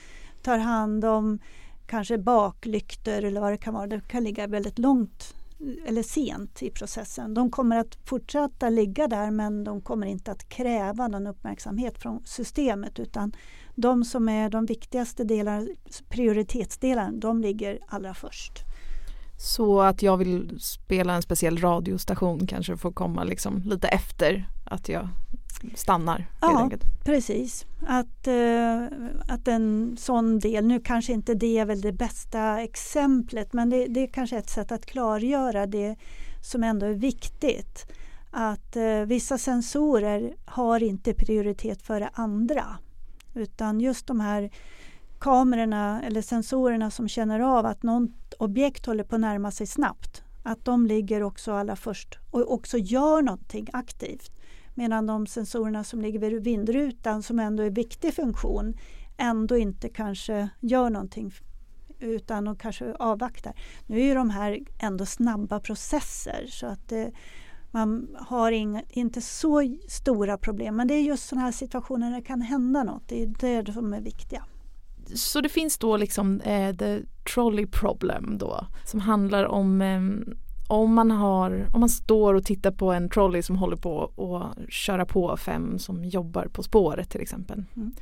tar 0.43 0.59
hand 0.59 1.05
om 1.05 1.39
kanske 1.87 2.19
baklyktor 2.19 3.25
eller 3.25 3.41
vad 3.41 3.53
det 3.53 3.57
kan 3.57 3.75
vara. 3.75 3.87
Det 3.87 4.09
kan 4.09 4.25
ligga 4.25 4.47
väldigt 4.47 4.79
långt 4.79 5.35
eller 5.87 6.03
sent 6.03 6.63
i 6.63 6.71
processen. 6.71 7.35
De 7.35 7.51
kommer 7.51 7.77
att 7.79 7.95
fortsätta 8.05 8.69
ligga 8.69 9.09
där 9.09 9.31
men 9.31 9.65
de 9.65 9.81
kommer 9.81 10.07
inte 10.07 10.33
att 10.33 10.49
kräva 10.49 11.09
någon 11.09 11.27
uppmärksamhet 11.27 11.99
från 11.99 12.23
systemet 12.25 12.99
utan 12.99 13.33
de 13.75 14.05
som 14.05 14.29
är 14.29 14.51
de 14.51 14.67
viktigaste 14.67 15.25
delarna, 15.25 15.67
prioritetsdelarna, 16.09 17.13
de 17.13 17.41
ligger 17.41 17.79
allra 17.87 18.15
först. 18.15 18.53
Så 19.43 19.81
att 19.81 20.03
jag 20.03 20.17
vill 20.17 20.61
spela 20.61 21.15
en 21.15 21.23
speciell 21.23 21.59
radiostation 21.59 22.47
kanske 22.47 22.77
får 22.77 22.93
komma 22.93 23.25
liksom 23.25 23.63
lite 23.65 23.89
efter 23.89 24.49
att 24.65 24.89
jag 24.89 25.09
stannar. 25.75 26.31
Ja, 26.41 26.71
precis. 27.05 27.67
Att, 27.87 28.29
uh, 28.29 28.85
att 29.29 29.49
en 29.49 29.97
sån 29.99 30.39
del, 30.39 30.67
nu 30.67 30.81
kanske 30.81 31.13
inte 31.13 31.35
det 31.35 31.59
är 31.59 31.65
väl 31.65 31.81
det 31.81 31.93
bästa 31.93 32.61
exemplet 32.61 33.53
men 33.53 33.71
det, 33.71 33.87
det 33.87 34.01
är 34.01 34.07
kanske 34.07 34.39
ett 34.39 34.51
sätt 34.51 34.73
att 34.73 34.87
klargöra 34.87 35.67
det 35.67 35.97
som 36.43 36.65
ändå 36.65 36.87
är 36.87 36.95
viktigt. 36.95 37.87
Att 38.31 38.77
uh, 38.77 39.03
vissa 39.07 39.39
sensorer 39.39 40.35
har 40.45 40.83
inte 40.83 41.15
prioritet 41.15 41.83
före 41.83 42.11
andra. 42.13 42.65
Utan 43.35 43.81
just 43.81 44.07
de 44.07 44.21
här 44.21 44.51
kamerorna 45.19 46.03
eller 46.03 46.23
sensorerna 46.23 46.91
som 46.91 47.09
känner 47.09 47.41
av 47.41 47.67
att 47.67 47.83
något 47.83 48.35
objekt 48.39 48.87
håller 48.87 49.05
på 49.05 49.15
att 49.15 49.21
närma 49.21 49.51
sig 49.51 49.67
snabbt. 49.67 50.23
Att 50.43 50.65
de 50.65 50.87
ligger 50.87 51.23
också 51.23 51.53
allra 51.53 51.77
först 51.77 52.19
och 52.31 52.53
också 52.53 52.79
gör 52.79 53.23
någonting 53.23 53.69
aktivt. 53.73 54.31
Medan 54.75 55.07
de 55.07 55.27
sensorerna 55.27 55.85
som 55.85 56.03
ligger 56.03 56.19
vid 56.19 56.45
vindrutan 56.45 57.23
som 57.23 57.39
ändå 57.39 57.63
är 57.63 57.71
viktig 57.71 58.15
funktion 58.15 58.75
ändå 59.17 59.57
inte 59.57 59.89
kanske 59.89 60.49
gör 60.61 60.91
någonting 60.91 61.33
utan 61.99 62.45
de 62.45 62.57
kanske 62.57 62.95
avvaktar. 62.95 63.55
Nu 63.87 64.01
är 64.01 64.05
ju 64.05 64.15
de 64.15 64.31
här 64.31 64.59
ändå 64.79 65.07
snabba 65.07 65.61
processer 65.61 66.47
så 66.49 66.67
att 66.67 66.89
det, 66.89 67.13
man 67.73 68.17
har 68.19 68.53
inga, 68.53 68.83
inte 68.89 69.21
så 69.21 69.77
stora 69.89 70.39
problem. 70.39 70.77
Men 70.77 70.89
det 70.89 70.95
är 70.95 71.03
just 71.03 71.29
sådana 71.29 71.45
här 71.45 71.53
situationer 71.53 72.11
när 72.11 72.17
det 72.17 72.27
kan 72.27 72.41
hända 72.41 72.83
något. 72.83 73.03
Det 73.09 73.23
är 73.43 73.63
det 73.63 73.73
som 73.73 73.93
är 73.93 74.01
viktiga. 74.01 74.45
Så 75.15 75.41
det 75.41 75.49
finns 75.49 75.79
då 75.79 75.97
liksom 75.97 76.41
eh, 76.41 76.77
the 76.77 77.01
trolley 77.35 77.67
problem 77.67 78.39
då 78.39 78.67
som 78.85 79.01
handlar 79.01 79.45
om 79.45 79.83
eh, 79.83 80.01
om 80.69 80.95
man 80.95 81.11
har, 81.11 81.69
om 81.73 81.81
man 81.81 81.89
står 81.89 82.35
och 82.35 82.45
tittar 82.45 82.71
på 82.71 82.93
en 82.93 83.09
trolley 83.09 83.43
som 83.43 83.57
håller 83.57 83.77
på 83.77 84.13
att 84.17 84.73
köra 84.73 85.07
på 85.07 85.37
fem 85.37 85.79
som 85.79 86.05
jobbar 86.05 86.47
på 86.47 86.63
spåret 86.63 87.11
till 87.11 87.21
exempel. 87.21 87.65
Mm. 87.77 87.93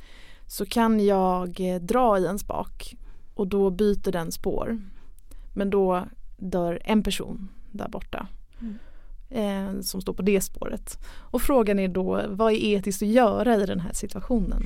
Så 0.47 0.65
kan 0.65 1.05
jag 1.05 1.59
eh, 1.59 1.81
dra 1.81 2.19
i 2.19 2.25
en 2.25 2.39
spak 2.39 2.95
och 3.33 3.47
då 3.47 3.69
byter 3.69 4.11
den 4.11 4.31
spår. 4.31 4.81
Men 5.53 5.69
då 5.69 6.05
dör 6.37 6.81
en 6.83 7.03
person 7.03 7.49
där 7.71 7.89
borta. 7.89 8.27
Mm. 8.61 8.79
Eh, 9.31 9.79
som 9.81 10.01
står 10.01 10.13
på 10.13 10.21
det 10.21 10.41
spåret. 10.41 10.97
Och 11.17 11.41
frågan 11.41 11.79
är 11.79 11.87
då 11.87 12.21
vad 12.27 12.53
är 12.53 12.57
etiskt 12.57 13.01
att 13.01 13.07
göra 13.07 13.55
i 13.55 13.65
den 13.65 13.79
här 13.79 13.93
situationen? 13.93 14.63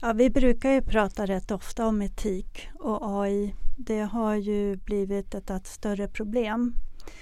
Ja, 0.00 0.12
vi 0.12 0.30
brukar 0.30 0.70
ju 0.70 0.82
prata 0.82 1.26
rätt 1.26 1.50
ofta 1.50 1.86
om 1.86 2.02
etik 2.02 2.68
och 2.74 3.22
AI. 3.22 3.54
Det 3.76 4.00
har 4.00 4.34
ju 4.34 4.76
blivit 4.76 5.34
ett 5.34 5.50
allt 5.50 5.66
större 5.66 6.08
problem. 6.08 6.74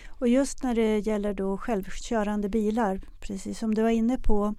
Och 0.09 0.29
just 0.29 0.63
när 0.63 0.75
det 0.75 0.99
gäller 0.99 1.35
då 1.35 1.59
självkörande 1.59 2.49
bilar, 2.49 3.01
precis 3.21 3.59
som 3.59 3.75
du 3.75 3.83
var 3.83 3.91
inne 3.91 4.19
på, 4.19 4.55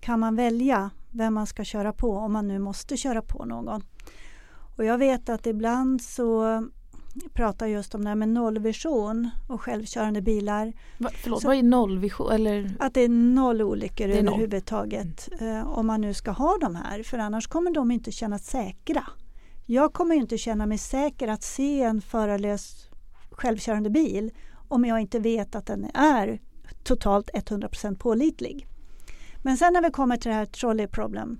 kan 0.00 0.20
man 0.20 0.36
välja 0.36 0.90
vem 1.10 1.34
man 1.34 1.46
ska 1.46 1.64
köra 1.64 1.92
på 1.92 2.16
om 2.16 2.32
man 2.32 2.48
nu 2.48 2.58
måste 2.58 2.96
köra 2.96 3.22
på 3.22 3.44
någon. 3.44 3.82
Och 4.76 4.84
jag 4.84 4.98
vet 4.98 5.28
att 5.28 5.46
ibland 5.46 6.02
så 6.02 6.62
pratar 7.34 7.66
just 7.66 7.94
om 7.94 8.02
det 8.02 8.08
här 8.08 8.16
med 8.16 8.28
nollvision 8.28 9.30
och 9.48 9.60
självkörande 9.60 10.22
bilar. 10.22 10.72
Va, 10.98 11.10
förlåt, 11.14 11.42
så, 11.42 11.48
vad 11.48 11.56
är 11.56 11.62
nollvision? 11.62 12.32
Eller? 12.32 12.74
Att 12.78 12.94
det 12.94 13.00
är 13.00 13.08
noll 13.08 13.62
olyckor 13.62 14.08
är 14.08 14.18
överhuvudtaget 14.18 15.28
noll. 15.30 15.40
Mm. 15.40 15.56
Eh, 15.56 15.78
om 15.78 15.86
man 15.86 16.00
nu 16.00 16.14
ska 16.14 16.30
ha 16.30 16.58
de 16.60 16.76
här 16.76 17.02
för 17.02 17.18
annars 17.18 17.46
kommer 17.46 17.70
de 17.70 17.90
inte 17.90 18.12
kännas 18.12 18.46
säkra. 18.46 19.04
Jag 19.66 19.92
kommer 19.92 20.14
inte 20.14 20.38
känna 20.38 20.66
mig 20.66 20.78
säker 20.78 21.28
att 21.28 21.42
se 21.42 21.82
en 21.82 22.00
förarlös 22.00 22.88
självkörande 23.30 23.90
bil 23.90 24.30
om 24.68 24.84
jag 24.84 25.00
inte 25.00 25.18
vet 25.18 25.54
att 25.54 25.66
den 25.66 25.84
är 25.94 26.40
totalt 26.84 27.30
100% 27.30 27.98
pålitlig. 27.98 28.66
Men 29.42 29.56
sen 29.56 29.72
när 29.72 29.82
vi 29.82 29.90
kommer 29.90 30.16
till 30.16 30.28
det 30.28 30.34
här 30.34 30.46
trolley 30.46 30.86
problem 30.86 31.38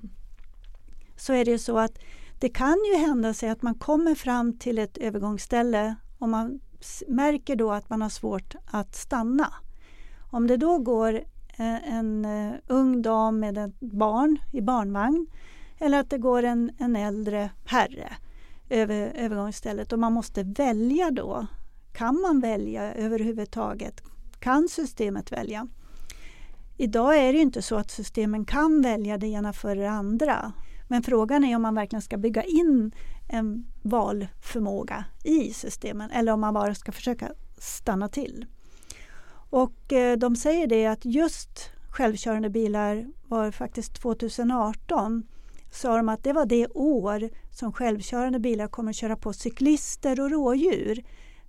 så 1.17 1.33
är 1.33 1.45
det 1.45 1.59
så 1.59 1.79
att 1.79 1.99
det 2.41 2.49
kan 2.49 2.77
ju 2.93 2.99
hända 2.99 3.35
sig 3.35 3.49
att 3.49 3.63
man 3.63 3.75
kommer 3.75 4.15
fram 4.15 4.59
till 4.59 4.79
ett 4.79 4.97
övergångsställe 4.97 5.95
och 6.19 6.29
man 6.29 6.61
märker 7.09 7.57
då 7.57 7.73
att 7.73 7.91
man 7.91 8.03
har 8.03 8.09
svårt 8.09 8.55
att 8.67 8.95
stanna. 8.95 9.55
Om 10.31 10.47
det 10.47 10.57
då 10.57 10.79
går 10.79 11.15
eh, 11.57 11.95
en 11.95 12.25
eh, 12.25 12.55
ung 12.67 13.03
dam 13.03 13.41
med 13.41 13.59
ett 13.59 13.81
barn 13.81 14.39
i 14.53 14.61
barnvagn 14.61 15.27
eller 15.79 16.01
att 16.01 16.11
det 16.11 16.19
går 16.19 16.43
en, 16.43 16.71
en 16.79 16.97
äldre 16.97 17.51
herre 17.65 18.17
över 18.71 19.13
övergångsstället 19.15 19.93
och 19.93 19.99
man 19.99 20.13
måste 20.13 20.43
välja 20.43 21.11
då. 21.11 21.47
Kan 21.93 22.21
man 22.21 22.41
välja 22.41 22.95
överhuvudtaget? 22.95 24.03
Kan 24.39 24.69
systemet 24.69 25.33
välja? 25.33 25.69
Idag 26.77 27.17
är 27.17 27.33
det 27.33 27.39
inte 27.39 27.63
så 27.63 27.77
att 27.77 27.91
systemen 27.91 28.45
kan 28.45 28.83
välja 28.83 29.19
det 29.19 29.27
ena 29.27 29.53
före 29.53 29.81
det 29.81 29.91
andra. 29.91 30.53
Men 30.89 31.03
frågan 31.03 31.45
är 31.45 31.57
om 31.57 31.63
man 31.63 31.75
verkligen 31.75 32.03
ska 32.03 32.17
bygga 32.17 32.43
in 32.43 32.93
en 33.29 33.67
valförmåga 33.83 35.05
i 35.25 35.53
systemen 35.53 36.11
eller 36.11 36.33
om 36.33 36.41
man 36.41 36.55
bara 36.55 36.75
ska 36.75 36.93
försöka 36.93 37.33
stanna 37.59 38.09
till. 38.09 38.47
Och 39.51 39.93
eh, 39.93 40.17
de 40.17 40.37
säger 40.37 40.67
det 40.67 40.87
att 40.87 41.05
just 41.05 41.71
självkörande 41.91 42.51
bilar 42.51 43.07
var 43.29 43.51
faktiskt 43.51 43.95
2018 43.95 45.27
sa 45.71 45.97
de 45.97 46.09
att 46.09 46.25
det 46.25 46.33
var 46.33 46.47
det 46.47 46.67
år 46.67 47.31
som 47.51 47.73
självkörande 47.73 48.39
bilar 48.39 48.69
kommer 48.69 48.91
att 48.91 48.97
köra 48.97 49.17
på 49.17 49.33
cyklister 49.33 50.21
och 50.21 50.31
rådjur. 50.31 51.05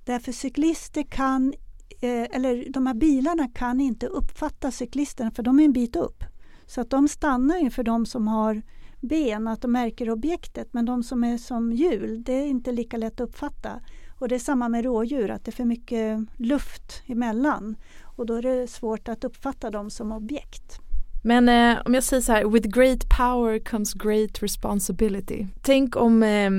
Därför 0.05 0.31
cyklister 0.31 1.03
kan, 1.03 1.53
eh, 2.01 2.27
eller 2.31 2.69
de 2.69 2.87
här 2.87 2.93
bilarna 2.93 3.47
kan 3.47 3.79
inte 3.81 4.07
uppfatta 4.07 4.71
cyklisterna 4.71 5.31
för 5.31 5.43
de 5.43 5.59
är 5.59 5.65
en 5.65 5.73
bit 5.73 5.95
upp. 5.95 6.23
Så 6.65 6.81
att 6.81 6.89
de 6.89 7.07
stannar 7.07 7.57
inför 7.57 7.83
de 7.83 8.05
som 8.05 8.27
har 8.27 8.61
ben, 9.01 9.47
att 9.47 9.61
de 9.61 9.71
märker 9.71 10.09
objektet. 10.09 10.67
Men 10.71 10.85
de 10.85 11.03
som 11.03 11.23
är 11.23 11.37
som 11.37 11.73
hjul, 11.73 12.23
det 12.23 12.33
är 12.33 12.45
inte 12.45 12.71
lika 12.71 12.97
lätt 12.97 13.21
att 13.21 13.29
uppfatta. 13.29 13.79
Och 14.19 14.27
det 14.27 14.35
är 14.35 14.39
samma 14.39 14.69
med 14.69 14.83
rådjur, 14.85 15.31
att 15.31 15.45
det 15.45 15.49
är 15.49 15.53
för 15.53 15.65
mycket 15.65 16.19
luft 16.37 17.03
emellan. 17.07 17.75
Och 18.03 18.25
då 18.25 18.33
är 18.33 18.41
det 18.41 18.67
svårt 18.67 19.07
att 19.07 19.23
uppfatta 19.23 19.69
dem 19.69 19.89
som 19.89 20.11
objekt. 20.11 20.79
Men 21.23 21.49
eh, 21.49 21.81
om 21.85 21.93
jag 21.93 22.03
säger 22.03 22.21
så 22.21 22.31
här, 22.31 22.45
with 22.45 22.67
great 22.67 23.09
power 23.17 23.59
comes 23.59 23.93
great 23.93 24.43
responsibility. 24.43 25.47
Tänk 25.61 25.95
om 25.95 26.23
eh, 26.23 26.51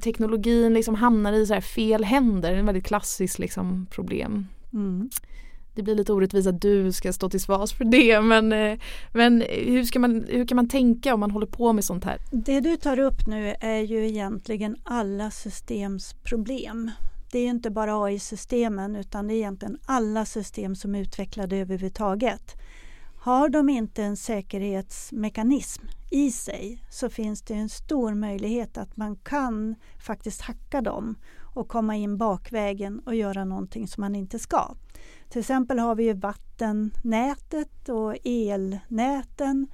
teknologin 0.00 0.74
liksom 0.74 0.94
hamnar 0.94 1.32
i 1.32 1.46
så 1.46 1.60
fel 1.60 2.04
händer, 2.04 2.52
en 2.52 2.66
väldigt 2.66 2.86
klassiskt 2.86 3.38
liksom, 3.38 3.86
problem. 3.90 4.46
Mm. 4.72 5.10
Det 5.80 5.84
blir 5.84 5.94
lite 5.94 6.12
orättvist 6.12 6.48
att 6.48 6.60
du 6.60 6.92
ska 6.92 7.12
stå 7.12 7.28
till 7.28 7.40
svars 7.40 7.72
för 7.72 7.84
det 7.84 8.20
men, 8.20 8.52
eh, 8.52 8.78
men 9.12 9.44
hur, 9.50 9.84
ska 9.84 9.98
man, 9.98 10.24
hur 10.28 10.46
kan 10.46 10.56
man 10.56 10.68
tänka 10.68 11.14
om 11.14 11.20
man 11.20 11.30
håller 11.30 11.46
på 11.46 11.72
med 11.72 11.84
sånt 11.84 12.04
här? 12.04 12.18
Det 12.30 12.60
du 12.60 12.76
tar 12.76 12.98
upp 12.98 13.26
nu 13.26 13.54
är 13.60 13.80
ju 13.80 14.08
egentligen 14.08 14.76
alla 14.84 15.30
systems 15.30 16.14
problem. 16.22 16.90
Det 17.32 17.38
är 17.38 17.46
inte 17.46 17.70
bara 17.70 18.04
AI-systemen 18.04 18.96
utan 18.96 19.26
det 19.26 19.34
är 19.34 19.36
egentligen 19.36 19.78
alla 19.86 20.24
system 20.24 20.76
som 20.76 20.94
är 20.94 21.00
utvecklade 21.00 21.56
överhuvudtaget. 21.56 22.54
Har 23.20 23.48
de 23.48 23.68
inte 23.68 24.02
en 24.02 24.16
säkerhetsmekanism 24.16 25.82
i 26.10 26.32
sig 26.32 26.84
så 26.90 27.10
finns 27.10 27.42
det 27.42 27.54
en 27.54 27.68
stor 27.68 28.14
möjlighet 28.14 28.78
att 28.78 28.96
man 28.96 29.16
kan 29.16 29.74
faktiskt 29.98 30.40
hacka 30.40 30.80
dem 30.80 31.14
och 31.54 31.68
komma 31.68 31.96
in 31.96 32.16
bakvägen 32.16 33.00
och 33.06 33.14
göra 33.14 33.44
någonting 33.44 33.88
som 33.88 34.00
man 34.00 34.14
inte 34.14 34.38
ska. 34.38 34.74
Till 35.28 35.40
exempel 35.40 35.78
har 35.78 35.94
vi 35.94 36.04
ju 36.04 36.12
vattennätet 36.12 37.88
och 37.88 38.16
elnäten 38.24 39.66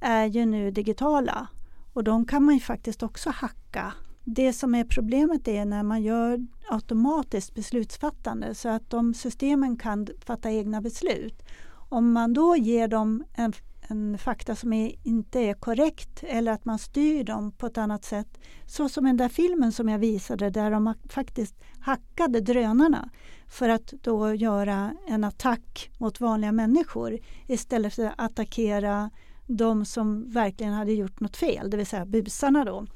är 0.00 0.26
ju 0.26 0.46
nu 0.46 0.70
digitala 0.70 1.48
och 1.92 2.04
de 2.04 2.26
kan 2.26 2.44
man 2.44 2.54
ju 2.54 2.60
faktiskt 2.60 3.02
också 3.02 3.30
hacka. 3.30 3.92
Det 4.24 4.52
som 4.52 4.74
är 4.74 4.84
problemet 4.84 5.48
är 5.48 5.64
när 5.64 5.82
man 5.82 6.02
gör 6.02 6.46
automatiskt 6.68 7.54
beslutsfattande 7.54 8.54
så 8.54 8.68
att 8.68 8.90
de 8.90 9.14
systemen 9.14 9.76
kan 9.76 10.06
fatta 10.24 10.50
egna 10.50 10.80
beslut. 10.80 11.42
Om 11.88 12.12
man 12.12 12.32
då 12.32 12.56
ger 12.56 12.88
dem 12.88 13.24
en, 13.34 13.52
en 13.88 14.18
fakta 14.18 14.56
som 14.56 14.72
är, 14.72 14.92
inte 15.02 15.40
är 15.40 15.54
korrekt 15.54 16.22
eller 16.22 16.52
att 16.52 16.64
man 16.64 16.78
styr 16.78 17.24
dem 17.24 17.52
på 17.52 17.66
ett 17.66 17.78
annat 17.78 18.04
sätt. 18.04 18.38
Så 18.66 18.88
som 18.88 19.04
den 19.04 19.16
där 19.16 19.28
filmen 19.28 19.72
som 19.72 19.88
jag 19.88 19.98
visade 19.98 20.50
där 20.50 20.70
de 20.70 20.94
faktiskt 21.08 21.54
hackade 21.80 22.40
drönarna 22.40 23.10
för 23.46 23.68
att 23.68 23.94
då 24.02 24.34
göra 24.34 24.96
en 25.06 25.24
attack 25.24 25.90
mot 25.98 26.20
vanliga 26.20 26.52
människor 26.52 27.18
istället 27.46 27.94
för 27.94 28.04
att 28.04 28.14
attackera 28.16 29.10
de 29.46 29.84
som 29.84 30.30
verkligen 30.30 30.72
hade 30.72 30.92
gjort 30.92 31.20
något 31.20 31.36
fel, 31.36 31.70
det 31.70 31.76
vill 31.76 31.86
säga 31.86 32.06
busarna 32.06 32.64
då. 32.64 32.86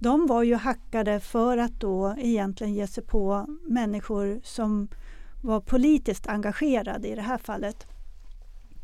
De 0.00 0.26
var 0.26 0.42
ju 0.42 0.54
hackade 0.54 1.20
för 1.20 1.58
att 1.58 1.80
då 1.80 2.14
egentligen 2.18 2.74
ge 2.74 2.86
sig 2.86 3.04
på 3.04 3.46
människor 3.68 4.40
som 4.44 4.88
var 5.42 5.60
politiskt 5.60 6.26
engagerade 6.26 7.08
i 7.08 7.14
det 7.14 7.22
här 7.22 7.38
fallet. 7.38 7.86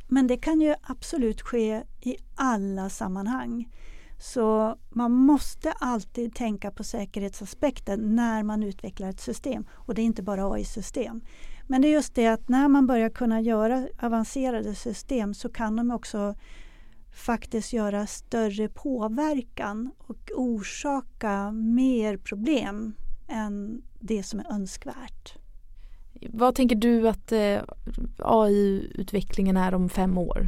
Men 0.08 0.26
det 0.26 0.36
kan 0.36 0.60
ju 0.60 0.74
absolut 0.82 1.42
ske 1.42 1.82
i 2.00 2.16
alla 2.34 2.90
sammanhang. 2.90 3.68
Så 4.18 4.76
man 4.90 5.12
måste 5.12 5.72
alltid 5.72 6.34
tänka 6.34 6.70
på 6.70 6.84
säkerhetsaspekten 6.84 8.16
när 8.16 8.42
man 8.42 8.62
utvecklar 8.62 9.08
ett 9.08 9.20
system. 9.20 9.66
Och 9.70 9.94
det 9.94 10.02
är 10.02 10.06
inte 10.06 10.22
bara 10.22 10.52
AI-system. 10.52 11.20
Men 11.66 11.82
det 11.82 11.88
är 11.88 11.92
just 11.92 12.14
det 12.14 12.26
att 12.26 12.48
när 12.48 12.68
man 12.68 12.86
börjar 12.86 13.10
kunna 13.10 13.40
göra 13.40 13.88
avancerade 14.02 14.74
system 14.74 15.34
så 15.34 15.48
kan 15.48 15.76
de 15.76 15.90
också 15.90 16.34
faktiskt 17.12 17.72
göra 17.72 18.06
större 18.06 18.68
påverkan 18.68 19.90
och 19.98 20.30
orsaka 20.34 21.52
mer 21.52 22.16
problem 22.16 22.94
än 23.28 23.82
det 24.00 24.22
som 24.22 24.40
är 24.40 24.52
önskvärt. 24.52 25.45
Vad 26.20 26.54
tänker 26.54 26.76
du 26.76 27.08
att 27.08 27.32
eh, 27.32 27.58
AI-utvecklingen 28.18 29.56
är 29.56 29.74
om 29.74 29.88
fem 29.88 30.18
år? 30.18 30.46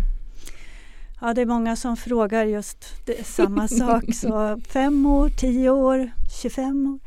Ja, 1.20 1.34
det 1.34 1.42
är 1.42 1.46
många 1.46 1.76
som 1.76 1.96
frågar 1.96 2.44
just 2.44 3.06
det, 3.06 3.26
samma 3.26 3.68
sak. 3.68 4.14
Så 4.14 4.60
fem 4.68 5.06
år, 5.06 5.28
tio 5.28 5.70
år, 5.70 6.10
25 6.42 6.86
år. 6.86 7.00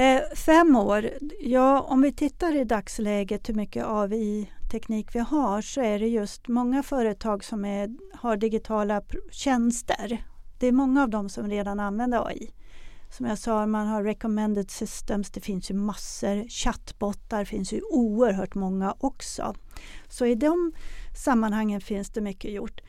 Eh, 0.00 0.20
fem 0.36 0.76
år, 0.76 1.10
ja 1.40 1.80
om 1.80 2.02
vi 2.02 2.12
tittar 2.12 2.56
i 2.56 2.64
dagsläget 2.64 3.48
hur 3.48 3.54
mycket 3.54 3.84
AI-teknik 3.86 5.14
vi 5.14 5.18
har 5.18 5.62
så 5.62 5.80
är 5.80 5.98
det 5.98 6.08
just 6.08 6.48
många 6.48 6.82
företag 6.82 7.44
som 7.44 7.64
är, 7.64 7.90
har 8.14 8.36
digitala 8.36 9.02
tjänster. 9.30 10.24
Det 10.58 10.66
är 10.66 10.72
många 10.72 11.02
av 11.02 11.10
dem 11.10 11.28
som 11.28 11.50
redan 11.50 11.80
använder 11.80 12.26
AI. 12.26 12.50
Som 13.16 13.26
jag 13.26 13.38
sa, 13.38 13.66
man 13.66 13.86
har 13.86 14.02
recommended 14.04 14.70
systems, 14.70 15.30
det 15.30 15.40
finns 15.40 15.70
ju 15.70 15.74
massor. 15.74 16.48
Chattbottar 16.48 17.44
finns 17.44 17.72
ju 17.72 17.80
oerhört 17.90 18.54
många 18.54 18.94
också. 18.98 19.54
Så 20.08 20.26
i 20.26 20.34
de 20.34 20.72
sammanhangen 21.24 21.80
finns 21.80 22.10
det 22.10 22.20
mycket 22.20 22.52
gjort. 22.52 22.80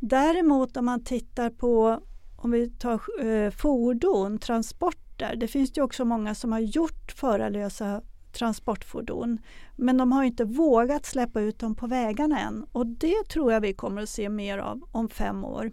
Däremot 0.00 0.76
om 0.76 0.84
man 0.84 1.04
tittar 1.04 1.50
på 1.50 2.00
om 2.36 2.50
vi 2.50 2.70
tar 2.70 3.24
eh, 3.24 3.50
fordon, 3.50 4.38
transporter. 4.38 5.36
Det 5.36 5.48
finns 5.48 5.78
ju 5.78 5.82
också 5.82 6.04
många 6.04 6.34
som 6.34 6.52
har 6.52 6.60
gjort 6.60 7.12
förarlösa 7.12 8.02
transportfordon. 8.32 9.38
Men 9.76 9.96
de 9.96 10.12
har 10.12 10.24
inte 10.24 10.44
vågat 10.44 11.06
släppa 11.06 11.40
ut 11.40 11.58
dem 11.58 11.74
på 11.74 11.86
vägarna 11.86 12.40
än. 12.40 12.66
Och 12.72 12.86
det 12.86 13.28
tror 13.28 13.52
jag 13.52 13.60
vi 13.60 13.74
kommer 13.74 14.02
att 14.02 14.08
se 14.08 14.28
mer 14.28 14.58
av 14.58 14.82
om 14.92 15.08
fem 15.08 15.44
år. 15.44 15.72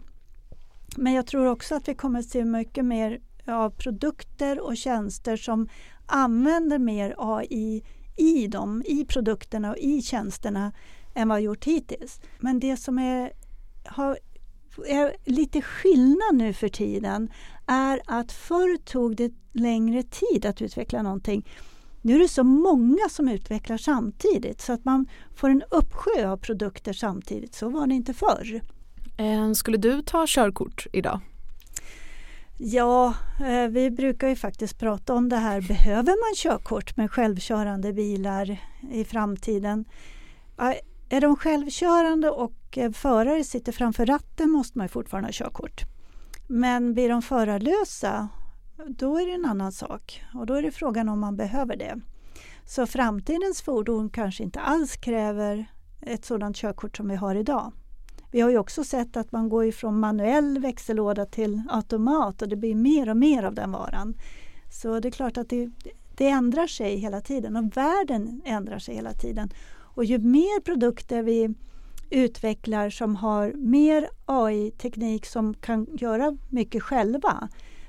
Men 0.96 1.12
jag 1.12 1.26
tror 1.26 1.46
också 1.46 1.74
att 1.74 1.88
vi 1.88 1.94
kommer 1.94 2.18
att 2.18 2.26
se 2.26 2.44
mycket 2.44 2.84
mer 2.84 3.20
av 3.56 3.70
produkter 3.70 4.60
och 4.60 4.76
tjänster 4.76 5.36
som 5.36 5.68
använder 6.06 6.78
mer 6.78 7.14
AI 7.18 7.84
i 8.16 8.46
dem, 8.46 8.82
i 8.86 9.04
produkterna 9.04 9.70
och 9.70 9.78
i 9.78 10.02
tjänsterna 10.02 10.72
än 11.14 11.28
vad 11.28 11.40
gjort 11.40 11.64
hittills. 11.64 12.20
Men 12.38 12.60
det 12.60 12.76
som 12.76 12.98
är 12.98 13.32
har, 13.84 14.18
är 14.86 15.16
lite 15.24 15.62
skillnad 15.62 16.34
nu 16.34 16.52
för 16.52 16.68
tiden 16.68 17.30
är 17.66 18.00
att 18.06 18.32
förr 18.32 18.76
tog 18.76 19.16
det 19.16 19.32
längre 19.52 20.02
tid 20.02 20.46
att 20.46 20.62
utveckla 20.62 21.02
någonting. 21.02 21.46
Nu 22.02 22.14
är 22.14 22.18
det 22.18 22.28
så 22.28 22.44
många 22.44 23.08
som 23.10 23.28
utvecklar 23.28 23.76
samtidigt 23.76 24.60
så 24.60 24.72
att 24.72 24.84
man 24.84 25.06
får 25.34 25.50
en 25.50 25.62
uppsjö 25.70 26.30
av 26.30 26.36
produkter 26.36 26.92
samtidigt. 26.92 27.54
Så 27.54 27.68
var 27.68 27.86
det 27.86 27.94
inte 27.94 28.14
förr. 28.14 28.60
Eh, 29.16 29.52
skulle 29.52 29.76
du 29.76 30.02
ta 30.02 30.24
körkort 30.28 30.86
idag? 30.92 31.20
Ja, 32.60 33.14
eh, 33.40 33.68
vi 33.68 33.90
brukar 33.90 34.28
ju 34.28 34.36
faktiskt 34.36 34.78
prata 34.78 35.14
om 35.14 35.28
det 35.28 35.36
här. 35.36 35.60
Behöver 35.60 36.12
man 36.12 36.36
körkort 36.36 36.96
med 36.96 37.10
självkörande 37.10 37.92
bilar 37.92 38.58
i 38.90 39.04
framtiden? 39.04 39.84
Är 41.08 41.20
de 41.20 41.36
självkörande 41.36 42.30
och 42.30 42.78
eh, 42.78 42.92
förare 42.92 43.44
sitter 43.44 43.72
framför 43.72 44.06
ratten 44.06 44.50
måste 44.50 44.78
man 44.78 44.88
fortfarande 44.88 45.28
ha 45.28 45.32
körkort. 45.32 45.82
Men 46.46 46.94
blir 46.94 47.08
de 47.08 47.22
förarlösa, 47.22 48.28
då 48.86 49.18
är 49.18 49.26
det 49.26 49.32
en 49.32 49.44
annan 49.44 49.72
sak. 49.72 50.24
Och 50.34 50.46
då 50.46 50.54
är 50.54 50.62
det 50.62 50.70
frågan 50.70 51.08
om 51.08 51.20
man 51.20 51.36
behöver 51.36 51.76
det. 51.76 52.00
Så 52.66 52.86
framtidens 52.86 53.62
fordon 53.62 54.10
kanske 54.10 54.42
inte 54.42 54.60
alls 54.60 54.96
kräver 54.96 55.66
ett 56.00 56.24
sådant 56.24 56.56
körkort 56.56 56.96
som 56.96 57.08
vi 57.08 57.16
har 57.16 57.34
idag. 57.34 57.72
Vi 58.30 58.40
har 58.40 58.50
ju 58.50 58.58
också 58.58 58.84
sett 58.84 59.16
att 59.16 59.32
man 59.32 59.48
går 59.48 59.64
ifrån 59.64 60.00
manuell 60.00 60.58
växellåda 60.58 61.26
till 61.26 61.62
automat 61.68 62.42
och 62.42 62.48
det 62.48 62.56
blir 62.56 62.74
mer 62.74 63.08
och 63.08 63.16
mer 63.16 63.42
av 63.42 63.54
den 63.54 63.72
varan. 63.72 64.14
Så 64.82 65.00
det 65.00 65.08
är 65.08 65.12
klart 65.12 65.36
att 65.36 65.48
det, 65.48 65.70
det 66.16 66.28
ändrar 66.28 66.66
sig 66.66 66.96
hela 66.96 67.20
tiden 67.20 67.56
och 67.56 67.76
världen 67.76 68.42
ändrar 68.44 68.78
sig 68.78 68.94
hela 68.94 69.12
tiden. 69.12 69.50
Och 69.78 70.04
ju 70.04 70.18
mer 70.18 70.60
produkter 70.60 71.22
vi 71.22 71.54
utvecklar 72.10 72.90
som 72.90 73.16
har 73.16 73.52
mer 73.52 74.08
AI-teknik 74.26 75.26
som 75.26 75.54
kan 75.54 75.86
göra 75.92 76.36
mycket 76.48 76.82
själva 76.82 77.48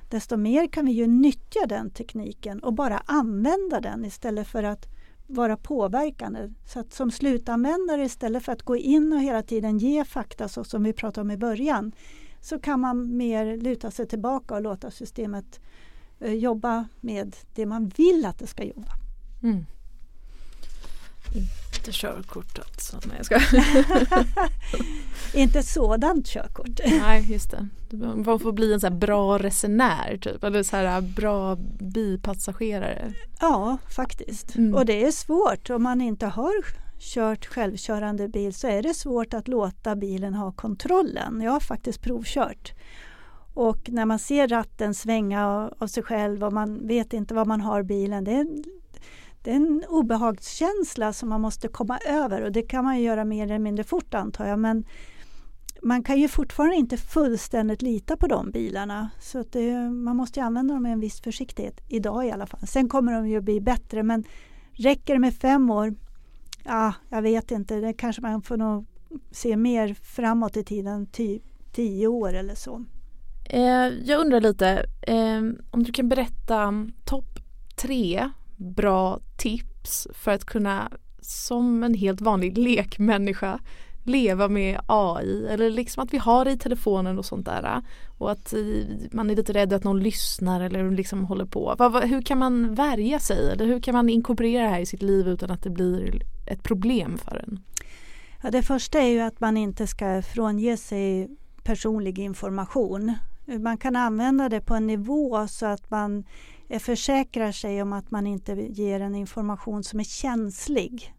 desto 0.10 0.38
mer 0.38 0.68
kan 0.68 0.86
vi 0.86 0.92
ju 0.92 1.08
nyttja 1.08 1.66
den 1.66 1.90
tekniken 1.90 2.60
och 2.60 2.74
bara 2.74 3.04
använda 3.06 3.80
den 3.80 4.06
istället 4.06 4.48
för 4.48 4.64
att 4.64 4.86
vara 5.30 5.58
påverkande. 5.58 6.54
Så 6.66 6.80
att 6.80 6.94
som 6.94 7.12
slutanvändare 7.12 8.04
istället 8.04 8.44
för 8.44 8.52
att 8.52 8.64
gå 8.64 8.78
in 8.78 9.14
och 9.14 9.22
hela 9.22 9.44
tiden 9.44 9.78
ge 9.78 10.06
fakta 10.06 10.48
så 10.48 10.64
som 10.64 10.84
vi 10.84 10.94
pratade 10.94 11.22
om 11.22 11.32
i 11.32 11.38
början 11.38 11.92
så 12.42 12.60
kan 12.60 12.80
man 12.80 13.18
mer 13.18 13.58
luta 13.58 13.92
sig 13.92 14.08
tillbaka 14.08 14.56
och 14.56 14.62
låta 14.62 14.92
systemet 14.92 15.60
eh, 16.20 16.34
jobba 16.34 16.88
med 17.02 17.36
det 17.56 17.66
man 17.66 17.88
vill 17.88 18.26
att 18.26 18.40
det 18.40 18.48
ska 18.48 18.64
jobba. 18.64 18.92
Mm. 19.44 19.66
Inte 21.80 21.92
körkort 21.92 22.60
alltså. 22.60 23.00
Nej 23.06 23.18
jag 23.18 23.26
ska. 23.26 23.40
Inte 25.40 25.60
ett 25.60 25.68
sådant 25.68 26.28
körkort. 26.28 26.80
Nej 26.86 27.32
just 27.32 27.52
det. 27.52 27.68
Man 27.98 28.40
får 28.40 28.52
bli 28.52 28.74
en 28.74 28.80
så 28.80 28.90
bra 28.90 29.38
resenär 29.38 30.18
typ. 30.22 30.44
Eller 30.44 30.64
så 30.64 30.76
här 30.76 31.02
bra 31.02 31.56
bipassagerare. 31.80 33.14
Ja 33.40 33.78
faktiskt. 33.96 34.56
Mm. 34.56 34.76
Och 34.76 34.86
det 34.86 35.06
är 35.06 35.12
svårt 35.12 35.70
om 35.70 35.84
man 35.84 36.02
inte 36.02 36.26
har 36.26 36.54
kört 37.00 37.46
självkörande 37.46 38.28
bil 38.28 38.54
så 38.54 38.68
är 38.68 38.84
det 38.84 38.94
svårt 38.94 39.34
att 39.34 39.48
låta 39.48 39.96
bilen 39.96 40.34
ha 40.34 40.52
kontrollen. 40.52 41.42
Jag 41.42 41.52
har 41.52 41.60
faktiskt 41.60 42.02
provkört. 42.02 42.74
Och 43.54 43.90
när 43.90 44.06
man 44.06 44.20
ser 44.20 44.48
ratten 44.48 44.94
svänga 44.94 45.72
av 45.80 45.88
sig 45.88 46.04
själv 46.04 46.44
och 46.44 46.54
man 46.54 46.88
vet 46.88 47.14
inte 47.14 47.34
var 47.34 47.46
man 47.46 47.62
har 47.62 47.84
bilen, 47.84 48.24
det 48.24 48.32
är, 48.32 48.48
det 49.44 49.52
är 49.52 49.56
en 49.56 49.84
obehagskänsla 49.90 51.14
som 51.14 51.30
man 51.30 51.42
måste 51.42 51.68
komma 51.68 52.00
över 52.08 52.42
och 52.42 52.52
det 52.52 52.62
kan 52.62 52.84
man 52.84 53.02
göra 53.02 53.26
mer 53.26 53.44
eller 53.44 53.60
mindre 53.60 53.84
fort 53.84 54.14
antar 54.14 54.46
jag. 54.46 54.60
Men 54.60 54.86
man 55.82 56.04
kan 56.04 56.20
ju 56.20 56.28
fortfarande 56.28 56.76
inte 56.76 56.98
fullständigt 56.98 57.82
lita 57.82 58.18
på 58.18 58.28
de 58.28 58.52
bilarna. 58.52 59.10
Så 59.20 59.44
det, 59.52 59.90
man 59.90 60.16
måste 60.16 60.44
använda 60.44 60.74
dem 60.74 60.84
med 60.84 60.92
en 60.92 61.00
viss 61.00 61.22
försiktighet, 61.22 61.82
idag 61.88 62.28
i 62.28 62.32
alla 62.32 62.48
fall. 62.48 62.68
Sen 62.68 62.90
kommer 62.90 63.14
de 63.14 63.30
ju 63.30 63.42
bli 63.42 63.62
bättre 63.62 64.04
men 64.04 64.24
räcker 64.72 65.14
det 65.14 65.20
med 65.20 65.34
fem 65.34 65.70
år? 65.70 65.96
Ja, 66.64 66.94
jag 67.10 67.22
vet 67.22 67.52
inte. 67.52 67.76
Det 67.76 67.94
kanske 67.94 68.22
man 68.22 68.42
får 68.42 68.58
nog 68.58 68.86
se 69.32 69.58
mer 69.58 69.94
framåt 69.94 70.58
i 70.58 70.64
tiden, 70.64 71.06
typ 71.06 71.44
tio 71.72 72.08
år 72.08 72.34
eller 72.34 72.56
så. 72.56 72.86
Eh, 73.50 73.88
jag 74.04 74.22
undrar 74.22 74.42
lite 74.42 74.86
eh, 75.02 75.42
om 75.72 75.84
du 75.84 75.92
kan 75.92 76.10
berätta 76.10 76.74
topp 77.06 77.40
tre 77.76 78.30
bra 78.60 79.20
tips 79.38 80.08
för 80.14 80.32
att 80.32 80.46
kunna 80.46 80.90
som 81.22 81.84
en 81.84 81.94
helt 81.94 82.22
vanlig 82.22 82.58
lekmänniska 82.58 83.60
leva 84.04 84.48
med 84.48 84.82
AI 84.86 85.48
eller 85.48 85.70
liksom 85.70 86.04
att 86.04 86.14
vi 86.14 86.18
har 86.18 86.46
det 86.46 86.52
i 86.52 86.58
telefonen 86.58 87.20
och 87.20 87.26
sånt 87.26 87.46
där 87.46 87.82
och 88.18 88.32
att 88.32 88.54
man 89.12 89.30
är 89.30 89.36
lite 89.36 89.54
rädd 89.54 89.74
att 89.74 89.84
någon 89.84 90.00
lyssnar 90.00 90.62
eller 90.62 90.92
liksom 90.92 91.26
håller 91.26 91.46
på. 91.46 91.76
Hur 92.04 92.22
kan 92.22 92.38
man 92.38 92.76
värja 92.76 93.20
sig 93.20 93.52
eller 93.52 93.66
hur 93.66 93.80
kan 93.80 93.94
man 93.94 94.10
inkorporera 94.10 94.64
det 94.64 94.70
här 94.70 94.80
i 94.80 94.86
sitt 94.86 95.02
liv 95.02 95.28
utan 95.28 95.52
att 95.52 95.64
det 95.64 95.70
blir 95.70 96.22
ett 96.46 96.64
problem 96.64 97.18
för 97.18 97.44
en? 97.48 97.60
Ja, 98.44 98.52
det 98.52 98.64
första 98.64 99.00
är 99.00 99.08
ju 99.08 99.20
att 99.20 99.40
man 99.40 99.58
inte 99.58 99.88
ska 99.88 100.22
frånge 100.22 100.78
sig 100.78 101.30
personlig 101.64 102.20
information. 102.20 103.14
Man 103.46 103.78
kan 103.78 103.96
använda 103.96 104.50
det 104.50 104.62
på 104.62 104.76
en 104.76 104.88
nivå 104.88 105.48
så 105.48 105.66
att 105.66 105.92
man 105.92 106.24
Eh, 106.70 106.80
försäkrar 106.80 107.52
sig 107.52 107.82
om 107.82 107.94
att 107.94 108.12
man 108.12 108.28
inte 108.28 108.54
ger 108.54 109.00
en 109.00 109.16
information 109.16 109.84
som 109.84 110.00
är 110.00 110.04
känslig. 110.04 111.14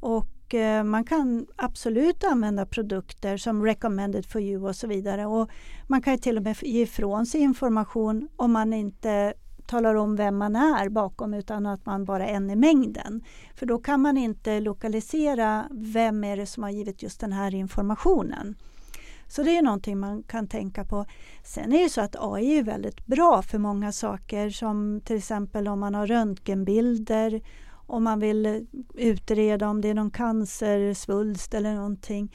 Och 0.00 0.54
eh, 0.54 0.84
man 0.84 1.04
kan 1.04 1.46
absolut 1.56 2.24
använda 2.24 2.66
produkter 2.66 3.36
som 3.36 3.64
recommended 3.64 4.26
for 4.26 4.40
you 4.40 4.68
och 4.68 4.76
så 4.76 4.86
vidare. 4.86 5.26
Och 5.26 5.50
man 5.86 6.02
kan 6.02 6.18
till 6.18 6.36
och 6.36 6.42
med 6.42 6.56
ge 6.62 6.82
ifrån 6.82 7.26
sig 7.26 7.40
information 7.40 8.28
om 8.36 8.52
man 8.52 8.72
inte 8.72 9.34
talar 9.66 9.94
om 9.94 10.16
vem 10.16 10.36
man 10.36 10.56
är 10.56 10.88
bakom 10.88 11.34
utan 11.34 11.66
att 11.66 11.86
man 11.86 12.04
bara 12.04 12.26
är 12.26 12.34
en 12.34 12.50
i 12.50 12.56
mängden. 12.56 13.24
För 13.54 13.66
då 13.66 13.78
kan 13.78 14.00
man 14.00 14.16
inte 14.16 14.60
lokalisera 14.60 15.68
vem 15.70 16.24
är 16.24 16.36
det 16.36 16.46
som 16.46 16.62
har 16.62 16.70
givit 16.70 17.02
just 17.02 17.20
den 17.20 17.32
här 17.32 17.54
informationen. 17.54 18.54
Så 19.32 19.42
det 19.42 19.56
är 19.56 19.62
någonting 19.62 19.98
man 19.98 20.22
kan 20.22 20.48
tänka 20.48 20.84
på. 20.84 21.04
Sen 21.44 21.72
är 21.72 21.82
det 21.82 21.88
så 21.88 22.00
att 22.00 22.16
AI 22.18 22.58
är 22.58 22.62
väldigt 22.62 23.06
bra 23.06 23.42
för 23.42 23.58
många 23.58 23.92
saker 23.92 24.50
som 24.50 25.00
till 25.04 25.16
exempel 25.16 25.68
om 25.68 25.80
man 25.80 25.94
har 25.94 26.06
röntgenbilder, 26.06 27.40
om 27.86 28.04
man 28.04 28.20
vill 28.20 28.46
eh, 28.46 28.56
utreda 28.94 29.68
om 29.68 29.80
det 29.80 29.88
är 29.88 29.94
någon 29.94 30.10
cancersvulst 30.10 31.54
eller 31.54 31.74
någonting. 31.74 32.34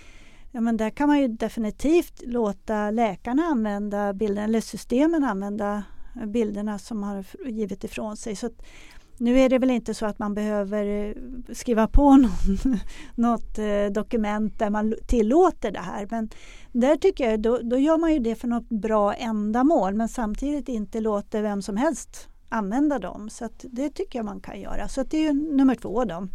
Ja, 0.52 0.62
men 0.62 0.78
där 0.78 0.90
kan 0.90 1.08
man 1.08 1.20
ju 1.20 1.28
definitivt 1.28 2.22
låta 2.26 2.92
läkarna 2.92 3.44
använda 3.44 4.14
bilden 4.14 4.44
eller 4.44 4.62
systemen 4.62 5.24
använda 5.24 5.84
eh, 6.16 6.26
bilderna 6.26 6.80
som 6.80 7.04
har 7.04 7.26
givit 7.46 7.84
ifrån 7.84 8.18
sig. 8.18 8.36
Så 8.36 8.50
nu 9.20 9.40
är 9.40 9.50
det 9.50 9.60
väl 9.60 9.72
inte 9.72 9.94
så 9.94 10.06
att 10.06 10.20
man 10.20 10.34
behöver 10.34 10.86
eh, 10.86 11.14
skriva 11.54 11.88
på 11.88 12.16
någon, 12.18 12.80
något 13.16 13.58
eh, 13.58 13.86
dokument 13.92 14.60
där 14.60 14.70
man 14.70 14.96
tillåter 15.08 15.72
det 15.72 15.80
här. 15.80 16.08
Men 16.12 16.30
där 16.72 16.96
tycker 16.96 17.30
jag, 17.30 17.42
då, 17.42 17.60
då 17.64 17.78
gör 17.78 17.98
man 17.98 18.14
ju 18.14 18.20
det 18.20 18.36
för 18.36 18.48
något 18.48 18.70
bra 18.70 19.14
ändamål 19.14 19.94
men 19.94 20.10
samtidigt 20.10 20.70
inte 20.70 21.00
låter 21.00 21.42
vem 21.42 21.62
som 21.62 21.78
helst 21.78 22.30
använda 22.50 23.00
dem. 23.00 23.30
Så 23.30 23.50
det 23.62 23.90
tycker 23.90 24.20
jag 24.20 24.26
man 24.26 24.40
kan 24.40 24.62
göra. 24.62 24.88
Så 24.88 25.04
det 25.04 25.28
är 25.28 25.34
nummer 25.34 25.76
två. 25.76 26.04
Då. 26.04 26.28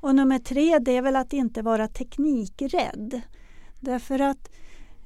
Och 0.00 0.14
nummer 0.14 0.38
tre 0.38 0.78
det 0.78 0.96
är 0.96 1.02
väl 1.02 1.16
att 1.16 1.32
inte 1.32 1.62
vara 1.62 1.88
teknikrädd. 1.88 3.20
Därför 3.80 4.18
att 4.18 4.50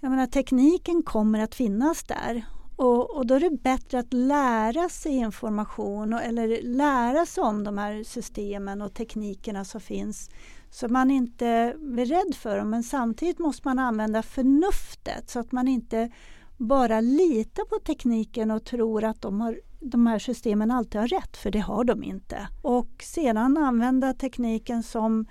jag 0.01 0.11
menar, 0.11 0.27
tekniken 0.27 1.03
kommer 1.03 1.39
att 1.39 1.55
finnas 1.55 2.03
där 2.05 2.45
och, 2.77 3.17
och, 3.17 3.27
då 3.27 3.35
är 3.35 3.41
det 3.41 3.63
bättre 3.63 3.99
att 3.99 4.13
lära 4.13 4.89
sig 4.89 5.13
information 5.13 6.13
och, 6.13 6.23
eller 6.23 6.63
lära 6.63 7.27
sig 7.27 7.43
om 7.43 7.65
de 7.65 7.79
här 7.79 8.05
systemen 8.05 8.83
och 8.83 8.95
teknikerna 8.95 9.65
som 9.65 9.81
finns. 9.81 10.31
Så 10.71 10.89
man 10.89 11.11
inte 11.11 11.75
blir 11.79 12.07
rädd 12.07 12.35
för 12.35 12.59
dem 12.59 12.71
men 12.71 12.83
samtidigt 12.83 13.39
måste 13.39 13.69
man 13.69 13.79
använda 13.79 14.23
förnuftet 14.23 15.31
så 15.31 15.41
att 15.41 15.53
man 15.53 15.69
inte 15.69 16.11
bara 16.57 17.01
litar 17.01 17.65
på 17.65 17.79
tekniken 17.79 18.51
och 18.51 18.65
tror 18.65 19.05
att 19.05 19.23
de, 19.23 19.41
har, 19.41 19.61
de 19.81 20.07
här 20.07 20.19
systemen 20.19 20.71
alltid 20.71 21.01
har 21.01 21.09
rätt, 21.09 21.37
för 21.37 21.51
det 21.51 21.59
har 21.59 21.85
de 21.85 22.03
inte. 22.03 22.49
Och 22.63 23.03
sedan 23.03 23.57
använda 23.57 24.15
tekniken 24.15 24.83
som 24.83 25.27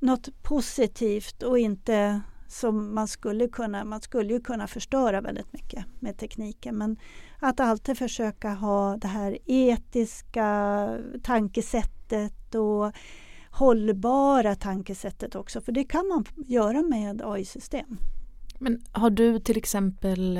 något 0.00 0.42
positivt 0.42 1.42
och 1.42 1.58
inte 1.58 2.20
som 2.48 2.94
man 2.94 3.08
skulle 3.08 3.48
kunna, 3.48 3.84
man 3.84 4.00
skulle 4.00 4.32
ju 4.32 4.40
kunna 4.40 4.66
förstöra 4.66 5.20
väldigt 5.20 5.52
mycket 5.52 5.84
med 6.00 6.18
tekniken. 6.18 6.78
Men 6.78 6.96
att 7.38 7.60
alltid 7.60 7.98
försöka 7.98 8.54
ha 8.54 8.96
det 8.96 9.08
här 9.08 9.38
etiska 9.46 10.98
tankesättet 11.22 12.54
och 12.54 12.92
hållbara 13.50 14.54
tankesättet 14.54 15.34
också. 15.34 15.60
För 15.60 15.72
det 15.72 15.84
kan 15.84 16.08
man 16.08 16.24
göra 16.36 16.82
med 16.82 17.22
AI-system. 17.24 17.98
Men 18.58 18.82
har 18.92 19.10
du 19.10 19.40
till 19.40 19.56
exempel 19.56 20.36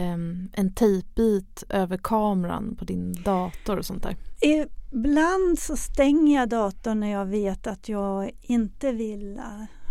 en 0.53 0.75
tejpbit 0.75 1.65
över 1.69 1.97
kameran 1.97 2.77
på 2.77 2.85
din 2.85 3.13
dator 3.13 3.77
och 3.77 3.85
sånt 3.85 4.03
där? 4.03 4.17
Ibland 4.41 5.59
så 5.59 5.77
stänger 5.77 6.41
jag 6.41 6.49
datorn 6.49 7.01
när 7.01 7.13
jag 7.13 7.27
vet 7.27 7.67
att 7.67 7.89
jag 7.89 8.31
inte 8.43 8.93
vill 8.93 9.41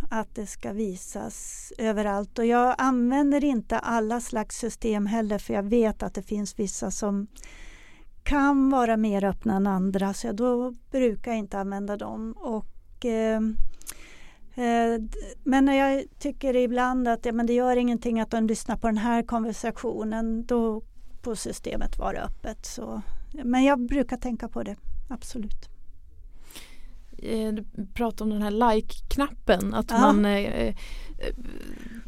att 0.10 0.36
det 0.36 0.46
ska 0.46 0.74
visas 0.74 1.74
överallt. 1.78 2.40
Och 2.40 2.46
jag 2.46 2.76
använder 2.78 3.44
inte 3.44 3.80
alla 3.80 4.22
slags 4.22 4.58
system 4.58 5.06
heller 5.06 5.38
för 5.40 5.54
jag 5.54 5.64
vet 5.64 6.04
att 6.04 6.14
det 6.14 6.24
finns 6.24 6.60
vissa 6.60 6.92
som 6.92 7.28
kan 8.24 8.70
vara 8.70 8.98
mer 8.98 9.24
öppna 9.24 9.56
än 9.56 9.68
andra 9.68 10.14
så 10.14 10.32
då 10.32 10.74
brukar 10.92 11.32
jag 11.32 11.38
inte 11.38 11.60
använda 11.60 11.98
dem. 11.98 12.34
Och, 12.38 13.06
eh, 13.06 13.42
eh, 14.56 15.02
men 15.44 15.68
jag 15.68 16.04
tycker 16.20 16.56
ibland 16.56 17.08
att 17.08 17.26
ja, 17.26 17.32
men 17.32 17.46
det 17.46 17.54
gör 17.54 17.76
ingenting 17.76 18.20
att 18.20 18.32
de 18.32 18.48
lyssnar 18.48 18.78
på 18.78 18.88
den 18.88 18.98
här 18.98 19.24
konversationen. 19.24 20.46
Då 20.46 20.82
får 21.24 21.36
systemet 21.36 21.98
vara 21.98 22.22
öppet. 22.22 22.66
Så, 22.66 23.02
men 23.44 23.64
jag 23.64 23.80
brukar 23.88 24.18
tänka 24.18 24.48
på 24.48 24.64
det, 24.64 24.76
absolut. 25.10 25.77
Eh, 27.18 27.54
du 27.54 27.66
pratar 27.94 28.26
om 28.26 28.32
den 28.32 28.42
här 28.42 28.52
like-knappen. 28.52 29.74
Att 29.74 29.92
ja. 29.92 30.00
man 30.00 30.26
eh, 30.26 30.38
eh, 30.38 30.76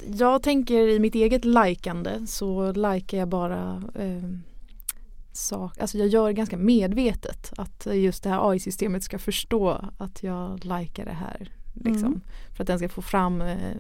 Jag 0.07 0.43
tänker 0.43 0.87
i 0.87 0.99
mitt 0.99 1.15
eget 1.15 1.45
likande 1.45 2.27
så 2.27 2.71
likar 2.71 3.17
jag 3.17 3.27
bara 3.27 3.83
eh, 3.95 4.29
sak, 5.31 5.79
alltså 5.79 5.97
jag 5.97 6.07
gör 6.07 6.31
ganska 6.31 6.57
medvetet 6.57 7.53
att 7.57 7.87
just 7.93 8.23
det 8.23 8.29
här 8.29 8.51
AI-systemet 8.51 9.03
ska 9.03 9.19
förstå 9.19 9.85
att 9.97 10.23
jag 10.23 10.65
likar 10.65 11.05
det 11.05 11.11
här. 11.11 11.51
Liksom, 11.73 12.07
mm. 12.07 12.21
För 12.55 12.63
att 12.63 12.67
den 12.67 12.79
ska 12.79 12.89
få 12.89 13.01
fram 13.01 13.41
eh, 13.41 13.75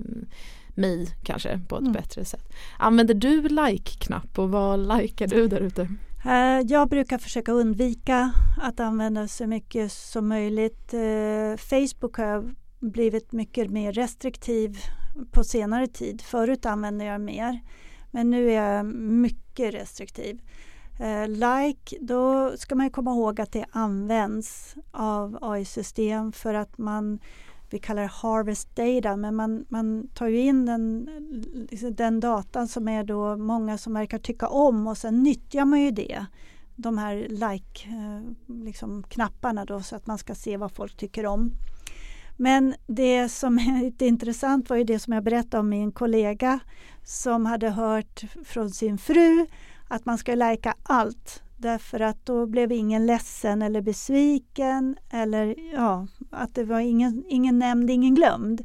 mig 0.75 1.07
kanske 1.23 1.59
på 1.67 1.75
ett 1.75 1.81
mm. 1.81 1.93
bättre 1.93 2.25
sätt. 2.25 2.53
Använder 2.77 3.13
du 3.13 3.49
like-knapp 3.49 4.39
och 4.39 4.49
vad 4.49 4.97
likar 4.97 5.27
du 5.27 5.47
där 5.47 5.59
ute? 5.59 5.89
Eh, 6.25 6.59
jag 6.67 6.89
brukar 6.89 7.17
försöka 7.17 7.51
undvika 7.51 8.31
att 8.61 8.79
använda 8.79 9.27
så 9.27 9.47
mycket 9.47 9.91
som 9.91 10.27
möjligt. 10.27 10.93
Eh, 10.93 11.57
Facebook 11.57 12.17
har 12.17 12.53
blivit 12.79 13.31
mycket 13.31 13.69
mer 13.69 13.93
restriktiv 13.93 14.77
på 15.31 15.43
senare 15.43 15.87
tid. 15.87 16.21
Förut 16.21 16.65
använde 16.65 17.05
jag 17.05 17.21
mer 17.21 17.59
men 18.11 18.29
nu 18.29 18.51
är 18.51 18.75
jag 18.75 18.85
mycket 18.95 19.73
restriktiv. 19.73 20.41
Eh, 20.99 21.27
like, 21.27 21.97
då 22.01 22.51
ska 22.57 22.75
man 22.75 22.89
komma 22.89 23.11
ihåg 23.11 23.41
att 23.41 23.51
det 23.51 23.65
används 23.71 24.75
av 24.91 25.37
AI-system 25.41 26.31
för 26.31 26.53
att 26.53 26.77
man 26.77 27.19
vi 27.69 27.79
kallar 27.79 28.01
det 28.01 28.07
harvest 28.07 28.75
data, 28.75 29.15
men 29.15 29.35
man, 29.35 29.65
man 29.69 30.07
tar 30.13 30.27
ju 30.27 30.39
in 30.39 30.65
den, 30.65 31.09
liksom 31.71 31.95
den 31.95 32.19
datan 32.19 32.67
som 32.67 32.87
är 32.87 33.03
då 33.03 33.37
många 33.37 33.77
som 33.77 33.93
verkar 33.93 34.19
tycka 34.19 34.47
om 34.47 34.87
och 34.87 34.97
sen 34.97 35.23
nyttjar 35.23 35.65
man 35.65 35.81
ju 35.81 35.91
det. 35.91 36.25
De 36.75 36.97
här 36.97 37.27
like-knapparna 37.29 39.61
eh, 39.61 39.65
liksom, 39.65 39.77
då 39.77 39.83
så 39.83 39.95
att 39.95 40.07
man 40.07 40.17
ska 40.17 40.35
se 40.35 40.57
vad 40.57 40.71
folk 40.71 40.97
tycker 40.97 41.25
om. 41.25 41.51
Men 42.37 42.75
det 42.87 43.29
som 43.29 43.57
är 43.57 43.81
lite 43.83 44.05
intressant 44.05 44.69
var 44.69 44.77
ju 44.77 44.83
det 44.83 44.99
som 44.99 45.13
jag 45.13 45.23
berättade 45.23 45.61
om 45.61 45.69
min 45.69 45.91
kollega 45.91 46.59
som 47.03 47.45
hade 47.45 47.69
hört 47.69 48.23
från 48.45 48.69
sin 48.69 48.97
fru 48.97 49.45
att 49.87 50.05
man 50.05 50.17
ska 50.17 50.35
lajka 50.35 50.75
allt 50.83 51.43
Därför 51.61 51.99
att 51.99 52.25
då 52.25 52.45
blev 52.45 52.71
ingen 52.71 53.05
ledsen 53.05 53.61
eller 53.61 53.81
besviken 53.81 54.97
eller 55.09 55.55
ja, 55.73 56.07
att 56.29 56.55
det 56.55 56.63
var 56.63 56.79
ingen, 56.79 57.23
ingen 57.27 57.59
nämnd, 57.59 57.89
ingen 57.89 58.15
glömd. 58.15 58.61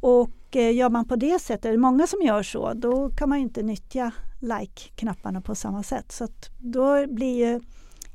Och 0.00 0.56
eh, 0.56 0.74
gör 0.74 0.90
man 0.90 1.08
på 1.08 1.16
det 1.16 1.38
sättet, 1.38 1.62
det 1.62 1.68
är 1.68 1.76
många 1.76 2.06
som 2.06 2.22
gör 2.22 2.42
så, 2.42 2.72
då 2.74 3.10
kan 3.10 3.28
man 3.28 3.38
inte 3.38 3.62
nyttja 3.62 4.12
like-knapparna 4.40 5.40
på 5.40 5.54
samma 5.54 5.82
sätt. 5.82 6.12
Så 6.12 6.28
då 6.58 7.06
blir 7.06 7.46
ju 7.46 7.60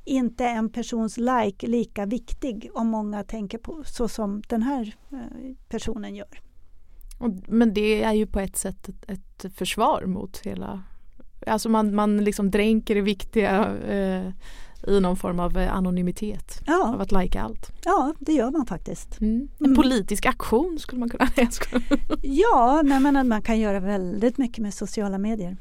inte 0.06 0.46
en 0.46 0.70
persons 0.70 1.18
like 1.18 1.68
lika 1.68 2.06
viktig 2.06 2.70
om 2.74 2.88
många 2.88 3.24
tänker 3.24 3.58
på 3.58 3.84
så 3.86 4.08
som 4.08 4.42
den 4.48 4.64
här 4.64 4.96
eh, 5.12 5.56
personen 5.70 6.16
gör. 6.16 6.42
Men 7.48 7.74
det 7.74 8.04
är 8.04 8.14
ju 8.14 8.28
på 8.28 8.40
ett 8.40 8.58
sätt 8.58 8.90
ett, 8.90 9.10
ett 9.10 9.54
försvar 9.54 10.06
mot 10.06 10.38
hela 10.38 10.84
Alltså 11.48 11.70
man, 11.70 11.96
man 11.96 12.18
liksom 12.18 12.52
dränker 12.52 12.96
det 12.96 13.02
viktiga 13.02 13.76
eh, 13.88 14.32
i 14.88 15.00
någon 15.00 15.18
form 15.18 15.40
av 15.40 15.58
eh, 15.58 15.74
anonymitet. 15.74 16.62
Ja. 16.66 16.94
Av 16.94 17.02
att 17.02 17.12
lajka 17.12 17.42
allt. 17.42 17.72
Ja, 17.86 18.14
det 18.20 18.34
gör 18.34 18.52
man 18.52 18.66
faktiskt. 18.66 19.22
Mm. 19.22 19.48
En 19.60 19.66
mm. 19.66 19.76
politisk 19.76 20.26
aktion 20.26 20.80
skulle 20.80 21.00
man 21.00 21.10
kunna 21.10 21.28
säga. 21.36 21.50
ja, 22.22 22.82
nej, 22.84 23.00
men 23.00 23.28
man 23.28 23.42
kan 23.42 23.60
göra 23.60 23.80
väldigt 23.80 24.38
mycket 24.38 24.58
med 24.58 24.74
sociala 24.74 25.18
medier. 25.18 25.58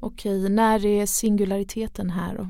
Okej, 0.00 0.48
när 0.48 0.86
är 0.86 1.06
singulariteten 1.06 2.10
här 2.10 2.36
då? 2.36 2.48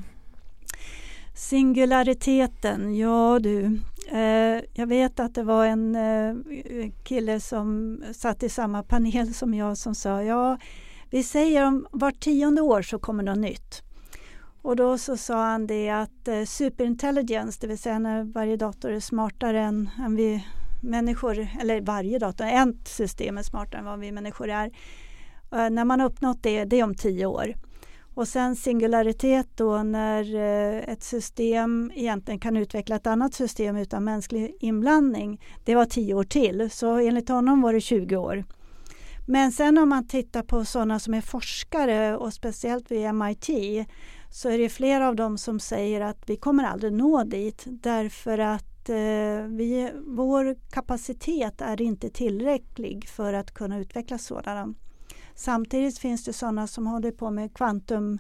Singulariteten, 1.34 2.96
ja 2.96 3.38
du. 3.38 3.80
Eh, 4.10 4.62
jag 4.74 4.86
vet 4.86 5.20
att 5.20 5.34
det 5.34 5.42
var 5.42 5.66
en 5.66 5.96
eh, 5.96 6.34
kille 7.04 7.40
som 7.40 7.98
satt 8.12 8.42
i 8.42 8.48
samma 8.48 8.82
panel 8.82 9.34
som 9.34 9.54
jag 9.54 9.78
som 9.78 9.94
sa 9.94 10.22
ja, 10.22 10.58
vi 11.10 11.22
säger 11.22 11.66
om 11.66 11.86
vart 11.90 12.20
tionde 12.20 12.62
år 12.62 12.82
så 12.82 12.98
kommer 12.98 13.22
något 13.22 13.38
nytt. 13.38 13.82
Och 14.62 14.76
då 14.76 14.98
så 14.98 15.16
sa 15.16 15.44
han 15.44 15.66
det 15.66 15.90
att 15.90 16.28
eh, 16.28 16.44
superintelligence, 16.44 17.58
det 17.60 17.66
vill 17.66 17.78
säga 17.78 17.98
när 17.98 18.24
varje 18.24 18.56
dator 18.56 18.90
är 18.90 19.00
smartare 19.00 19.60
än, 19.60 19.90
än 19.98 20.16
vi 20.16 20.44
människor, 20.82 21.48
eller 21.60 21.80
varje 21.80 22.18
dator, 22.18 22.46
ett 22.46 22.88
system 22.88 23.38
är 23.38 23.42
smartare 23.42 23.78
än 23.78 23.84
vad 23.84 23.98
vi 23.98 24.12
människor 24.12 24.48
är. 24.48 24.66
Eh, 25.52 25.70
när 25.70 25.84
man 25.84 26.00
har 26.00 26.06
uppnått 26.06 26.42
det, 26.42 26.64
det 26.64 26.80
är 26.80 26.84
om 26.84 26.94
tio 26.94 27.26
år. 27.26 27.54
Och 28.14 28.28
sen 28.28 28.56
singularitet 28.56 29.48
då 29.54 29.82
när 29.82 30.34
eh, 30.34 30.92
ett 30.92 31.02
system 31.02 31.92
egentligen 31.94 32.40
kan 32.40 32.56
utveckla 32.56 32.96
ett 32.96 33.06
annat 33.06 33.34
system 33.34 33.76
utan 33.76 34.04
mänsklig 34.04 34.56
inblandning. 34.60 35.40
Det 35.64 35.74
var 35.74 35.84
tio 35.84 36.14
år 36.14 36.24
till, 36.24 36.70
så 36.70 36.98
enligt 36.98 37.28
honom 37.28 37.62
var 37.62 37.72
det 37.72 37.80
20 37.80 38.16
år. 38.16 38.44
Men 39.30 39.52
sen 39.52 39.78
om 39.78 39.88
man 39.88 40.06
tittar 40.06 40.42
på 40.42 40.64
sådana 40.64 40.98
som 40.98 41.14
är 41.14 41.20
forskare 41.20 42.16
och 42.16 42.34
speciellt 42.34 42.90
vid 42.90 43.14
MIT 43.14 43.46
så 44.30 44.48
är 44.48 44.58
det 44.58 44.68
flera 44.68 45.08
av 45.08 45.16
dem 45.16 45.38
som 45.38 45.60
säger 45.60 46.00
att 46.00 46.30
vi 46.30 46.36
kommer 46.36 46.64
aldrig 46.64 46.92
nå 46.92 47.24
dit 47.24 47.62
därför 47.66 48.38
att 48.38 48.88
eh, 48.88 49.46
vi, 49.46 49.92
vår 50.06 50.56
kapacitet 50.70 51.60
är 51.60 51.80
inte 51.80 52.10
tillräcklig 52.10 53.08
för 53.08 53.32
att 53.32 53.54
kunna 53.54 53.78
utveckla 53.78 54.18
sådana. 54.18 54.74
Samtidigt 55.34 55.98
finns 55.98 56.24
det 56.24 56.32
sådana 56.32 56.66
som 56.66 56.86
håller 56.86 57.12
på 57.12 57.30
med 57.30 57.54
quantum 57.54 58.18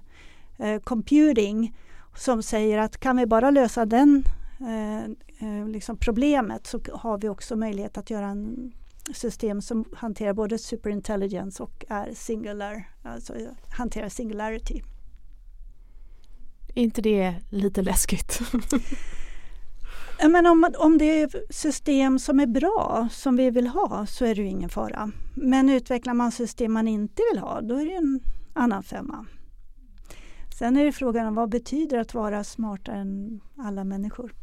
eh, 0.58 0.80
computing 0.80 1.76
som 2.16 2.42
säger 2.42 2.78
att 2.78 3.00
kan 3.00 3.16
vi 3.16 3.26
bara 3.26 3.50
lösa 3.50 3.86
den 3.86 4.24
eh, 4.60 5.04
eh 5.48 5.68
liksom 5.68 5.96
problemet 5.96 6.66
så 6.66 6.80
har 6.92 7.18
vi 7.18 7.28
också 7.28 7.56
möjlighet 7.56 7.98
att 7.98 8.10
göra 8.10 8.26
en 8.26 8.72
system 9.14 9.62
som 9.62 9.84
hanterar 9.96 10.32
både 10.32 10.58
superintelligence 10.58 11.62
och 11.62 11.84
är 11.88 12.12
singular, 12.14 12.90
alltså 13.02 13.34
hanterar 13.76 14.08
singularity. 14.08 14.82
Är 16.74 16.82
inte 16.82 17.02
det 17.02 17.34
lite 17.50 17.82
läskigt? 17.82 18.40
Men 20.30 20.46
om, 20.46 20.70
om 20.78 20.98
det 20.98 21.04
är 21.04 21.52
system 21.52 22.18
som 22.18 22.40
är 22.40 22.46
bra, 22.46 23.08
som 23.12 23.36
vi 23.36 23.50
vill 23.50 23.66
ha, 23.66 24.06
så 24.06 24.24
är 24.24 24.34
det 24.34 24.42
ju 24.42 24.48
ingen 24.48 24.68
fara. 24.68 25.10
Men 25.34 25.68
utvecklar 25.68 26.14
man 26.14 26.32
system 26.32 26.72
man 26.72 26.88
inte 26.88 27.22
vill 27.32 27.40
ha, 27.40 27.60
då 27.60 27.74
är 27.74 27.84
det 27.86 27.94
en 27.94 28.20
annan 28.52 28.82
femma. 28.82 29.26
Sen 30.58 30.76
är 30.76 30.84
det 30.84 30.92
frågan 30.92 31.26
om 31.26 31.34
vad 31.34 31.50
betyder 31.50 31.98
att 31.98 32.14
vara 32.14 32.44
smartare 32.44 32.96
än 32.96 33.40
alla 33.56 33.84
människor? 33.84 34.34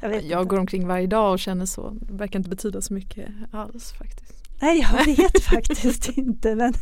Jag, 0.00 0.24
jag 0.24 0.48
går 0.48 0.58
omkring 0.58 0.86
varje 0.86 1.06
dag 1.06 1.32
och 1.32 1.38
känner 1.38 1.66
så. 1.66 1.90
Det 1.90 2.12
verkar 2.12 2.38
inte 2.38 2.50
betyda 2.50 2.80
så 2.80 2.94
mycket 2.94 3.28
alls 3.52 3.92
faktiskt. 3.92 4.44
Nej, 4.60 4.80
jag 4.80 5.04
vet 5.16 5.42
faktiskt 5.44 6.08
inte. 6.08 6.54
Men 6.54 6.74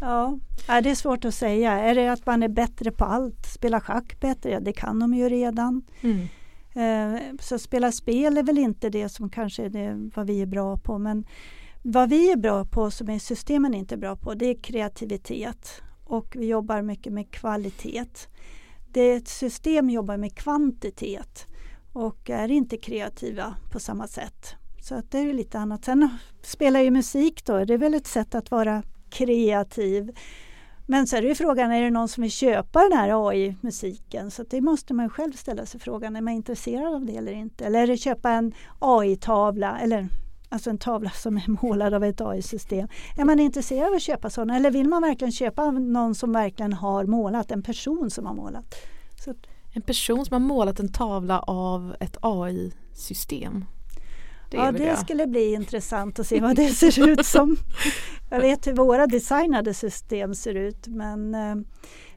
ja, 0.00 0.38
det 0.66 0.90
är 0.90 0.94
svårt 0.94 1.24
att 1.24 1.34
säga. 1.34 1.72
Är 1.72 1.94
det 1.94 2.08
att 2.08 2.26
man 2.26 2.42
är 2.42 2.48
bättre 2.48 2.90
på 2.90 3.04
allt? 3.04 3.46
Spela 3.46 3.80
schack 3.80 4.20
bättre? 4.20 4.50
Ja, 4.50 4.60
det 4.60 4.72
kan 4.72 4.98
de 4.98 5.14
ju 5.14 5.28
redan. 5.28 5.82
Mm. 6.00 6.28
Eh, 6.74 7.22
så 7.40 7.58
spela 7.58 7.92
spel 7.92 8.38
är 8.38 8.42
väl 8.42 8.58
inte 8.58 8.90
det 8.90 9.08
som 9.08 9.30
kanske 9.30 9.64
är 9.64 9.68
det, 9.68 10.10
vad 10.14 10.26
vi 10.26 10.42
är 10.42 10.46
bra 10.46 10.76
på. 10.76 10.98
Men 10.98 11.26
vad 11.82 12.08
vi 12.08 12.32
är 12.32 12.36
bra 12.36 12.64
på 12.64 12.90
som 12.90 13.10
är 13.10 13.18
systemen 13.18 13.74
inte 13.74 13.94
är 13.94 13.98
bra 13.98 14.16
på 14.16 14.34
det 14.34 14.46
är 14.46 14.62
kreativitet. 14.62 15.82
Och 16.04 16.36
vi 16.36 16.46
jobbar 16.46 16.82
mycket 16.82 17.12
med 17.12 17.30
kvalitet. 17.30 18.28
Det 18.92 19.12
ett 19.12 19.28
system 19.28 19.90
jobbar 19.90 20.16
med 20.16 20.34
kvantitet 20.36 21.46
och 21.96 22.30
är 22.30 22.50
inte 22.50 22.76
kreativa 22.76 23.54
på 23.72 23.80
samma 23.80 24.06
sätt. 24.06 24.54
Så 24.82 24.94
att 24.94 25.10
det 25.10 25.18
är 25.18 25.32
lite 25.32 25.58
annat. 25.58 25.84
Sen 25.84 26.08
spelar 26.42 26.80
ju 26.80 26.90
musik 26.90 27.44
då, 27.44 27.64
det 27.64 27.74
är 27.74 27.78
väl 27.78 27.94
ett 27.94 28.06
sätt 28.06 28.34
att 28.34 28.50
vara 28.50 28.82
kreativ. 29.10 30.16
Men 30.86 31.06
så 31.06 31.16
är 31.16 31.22
det 31.22 31.28
ju 31.28 31.34
frågan, 31.34 31.72
är 31.72 31.82
det 31.82 31.90
någon 31.90 32.08
som 32.08 32.22
vill 32.22 32.30
köpa 32.30 32.82
den 32.82 32.98
här 32.98 33.28
AI-musiken? 33.28 34.30
Så 34.30 34.42
det 34.42 34.60
måste 34.60 34.94
man 34.94 35.10
själv 35.10 35.32
ställa 35.32 35.66
sig 35.66 35.80
frågan, 35.80 36.16
är 36.16 36.20
man 36.20 36.34
intresserad 36.34 36.94
av 36.94 37.04
det 37.06 37.16
eller 37.16 37.32
inte? 37.32 37.64
Eller 37.64 37.82
är 37.82 37.86
det 37.86 37.96
köpa 37.96 38.30
en 38.30 38.54
AI-tavla, 38.78 39.78
eller 39.78 40.08
alltså 40.48 40.70
en 40.70 40.78
tavla 40.78 41.10
som 41.10 41.36
är 41.36 41.62
målad 41.62 41.94
av 41.94 42.04
ett 42.04 42.20
AI-system. 42.20 42.88
Är 43.18 43.24
man 43.24 43.40
intresserad 43.40 43.88
av 43.88 43.94
att 43.94 44.02
köpa 44.02 44.30
sådana 44.30 44.56
eller 44.56 44.70
vill 44.70 44.88
man 44.88 45.02
verkligen 45.02 45.32
köpa 45.32 45.70
någon 45.70 46.14
som 46.14 46.32
verkligen 46.32 46.72
har 46.72 47.04
målat, 47.04 47.50
en 47.50 47.62
person 47.62 48.10
som 48.10 48.26
har 48.26 48.34
målat? 48.34 48.74
Så 49.24 49.34
en 49.76 49.82
person 49.82 50.24
som 50.24 50.32
har 50.32 50.48
målat 50.48 50.80
en 50.80 50.92
tavla 50.92 51.38
av 51.38 51.96
ett 52.00 52.16
AI-system. 52.20 53.64
Det 54.50 54.56
ja, 54.56 54.72
det 54.72 54.84
jag. 54.84 54.98
skulle 54.98 55.26
bli 55.26 55.54
intressant 55.54 56.18
att 56.18 56.26
se 56.26 56.40
vad 56.40 56.56
det 56.56 56.68
ser 56.68 57.08
ut 57.08 57.26
som. 57.26 57.56
Jag 58.30 58.40
vet 58.40 58.66
hur 58.66 58.72
våra 58.72 59.06
designade 59.06 59.74
system 59.74 60.34
ser 60.34 60.54
ut 60.54 60.86
men 60.86 61.34
eh, 61.34 61.54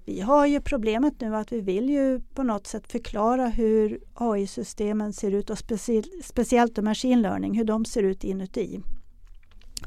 vi 0.06 0.22
har 0.22 0.46
ju 0.46 0.62
problemet 0.62 1.22
nu 1.22 1.36
att 1.36 1.52
vi 1.52 1.62
vill 1.62 1.90
ju 1.90 2.20
på 2.20 2.44
något 2.44 2.68
sätt 2.68 2.92
förklara 2.92 3.48
hur 3.48 4.00
AI-systemen 4.14 5.14
ser 5.14 5.32
ut 5.32 5.50
och 5.50 5.58
specie 5.58 6.04
speciellt 6.24 6.78
machine 6.78 7.22
learning, 7.22 7.58
hur 7.58 7.66
de 7.66 7.86
ser 7.86 8.04
ut 8.04 8.24
inuti. 8.24 8.82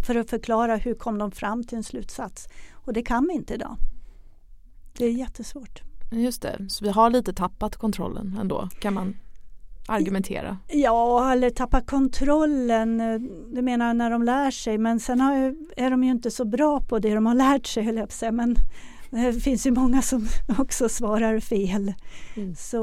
För 0.06 0.14
att 0.14 0.30
förklara 0.30 0.76
hur 0.76 0.94
kom 0.94 1.18
de 1.18 1.30
fram 1.30 1.64
till 1.64 1.76
en 1.76 1.84
slutsats. 1.84 2.48
Och 2.72 2.92
det 2.92 3.02
kan 3.02 3.26
vi 3.28 3.34
inte 3.34 3.54
idag. 3.54 3.76
Det 4.98 5.04
är 5.04 5.12
jättesvårt. 5.12 5.91
Just 6.12 6.42
det, 6.42 6.66
så 6.68 6.84
vi 6.84 6.90
har 6.90 7.10
lite 7.10 7.32
tappat 7.32 7.76
kontrollen 7.76 8.38
ändå 8.40 8.68
kan 8.80 8.94
man 8.94 9.14
argumentera. 9.86 10.58
Ja, 10.68 11.32
eller 11.32 11.50
tappat 11.50 11.86
kontrollen, 11.86 12.98
du 13.54 13.62
menar 13.62 13.94
när 13.94 14.10
de 14.10 14.22
lär 14.22 14.50
sig 14.50 14.78
men 14.78 15.00
sen 15.00 15.20
har, 15.20 15.54
är 15.76 15.90
de 15.90 16.04
ju 16.04 16.10
inte 16.10 16.30
så 16.30 16.44
bra 16.44 16.80
på 16.80 16.98
det 16.98 17.14
de 17.14 17.26
har 17.26 17.34
lärt 17.34 17.66
sig 17.66 17.84
höll 17.84 17.96
jag 17.96 18.08
på 18.08 18.14
säga. 18.14 18.32
Men 18.32 18.56
det 19.10 19.32
finns 19.32 19.66
ju 19.66 19.70
många 19.70 20.02
som 20.02 20.26
också 20.58 20.88
svarar 20.88 21.40
fel. 21.40 21.94
Mm. 22.34 22.54
Så 22.54 22.76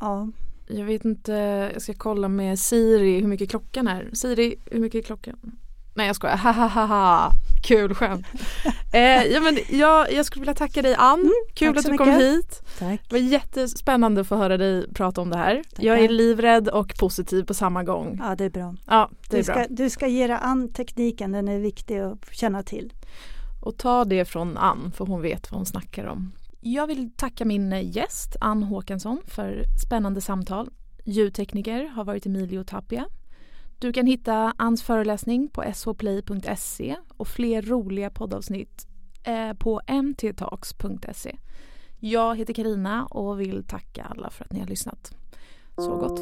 ja. 0.00 0.28
Jag 0.70 0.84
vet 0.84 1.04
inte, 1.04 1.32
jag 1.72 1.82
ska 1.82 1.94
kolla 1.94 2.28
med 2.28 2.58
Siri 2.58 3.20
hur 3.20 3.28
mycket 3.28 3.50
klockan 3.50 3.88
är. 3.88 4.10
Siri, 4.12 4.56
hur 4.70 4.80
mycket 4.80 4.98
är 4.98 5.02
klockan? 5.02 5.58
Nej 5.98 6.06
jag 6.06 6.16
skojar, 6.16 6.36
ha 6.36 6.52
ha 6.52 6.66
ha 6.66 6.86
ha. 6.86 7.32
Kul 7.62 7.94
skämt. 7.94 8.26
eh, 8.92 9.00
ja, 9.00 9.40
men 9.40 9.58
jag, 9.68 10.12
jag 10.12 10.26
skulle 10.26 10.40
vilja 10.40 10.54
tacka 10.54 10.82
dig 10.82 10.94
Ann, 10.94 11.20
mm, 11.20 11.32
kul 11.54 11.78
att 11.78 11.84
du 11.84 11.98
kom 11.98 12.10
hit. 12.10 12.62
Tack. 12.78 13.00
Det 13.08 13.14
var 13.14 13.18
jättespännande 13.20 14.20
att 14.20 14.26
få 14.26 14.36
höra 14.36 14.56
dig 14.56 14.94
prata 14.94 15.20
om 15.20 15.30
det 15.30 15.36
här. 15.36 15.62
Tack. 15.74 15.84
Jag 15.84 15.98
är 15.98 16.08
livrädd 16.08 16.68
och 16.68 16.94
positiv 16.98 17.44
på 17.44 17.54
samma 17.54 17.84
gång. 17.84 18.20
Ja 18.22 18.34
det 18.36 18.44
är 18.44 18.50
bra. 18.50 18.74
Ja, 18.86 19.10
det 19.30 19.36
du, 19.36 19.38
är 19.38 19.42
ska, 19.42 19.54
bra. 19.54 19.66
du 19.70 19.90
ska 19.90 20.06
ge 20.06 20.26
dig 20.26 20.38
Ann 20.40 20.72
tekniken, 20.72 21.32
den 21.32 21.48
är 21.48 21.58
viktig 21.58 21.98
att 21.98 22.18
känna 22.32 22.62
till. 22.62 22.92
Och 23.60 23.76
ta 23.76 24.04
det 24.04 24.24
från 24.24 24.56
Ann 24.56 24.92
för 24.96 25.06
hon 25.06 25.22
vet 25.22 25.50
vad 25.50 25.58
hon 25.58 25.66
snackar 25.66 26.06
om. 26.06 26.32
Jag 26.60 26.86
vill 26.86 27.10
tacka 27.16 27.44
min 27.44 27.82
gäst 27.82 28.36
Ann 28.40 28.62
Håkansson 28.62 29.22
för 29.26 29.64
spännande 29.84 30.20
samtal. 30.20 30.70
Ljudtekniker 31.04 31.84
har 31.84 32.04
varit 32.04 32.26
Emilio 32.26 32.64
Tapia 32.64 33.04
du 33.78 33.92
kan 33.92 34.06
hitta 34.06 34.54
Anns 34.58 34.82
föreläsning 34.82 35.48
på 35.48 35.62
shplay.se 35.62 36.96
och 37.16 37.28
fler 37.28 37.62
roliga 37.62 38.10
poddavsnitt 38.10 38.86
eh, 39.24 39.52
på 39.52 39.80
mttalks.se. 39.88 41.36
Jag 41.98 42.36
heter 42.36 42.54
Karina 42.54 43.06
och 43.06 43.40
vill 43.40 43.64
tacka 43.64 44.04
alla 44.04 44.30
för 44.30 44.44
att 44.44 44.52
ni 44.52 44.60
har 44.60 44.66
lyssnat. 44.66 45.16
Så 45.76 45.96
gott. 45.96 46.20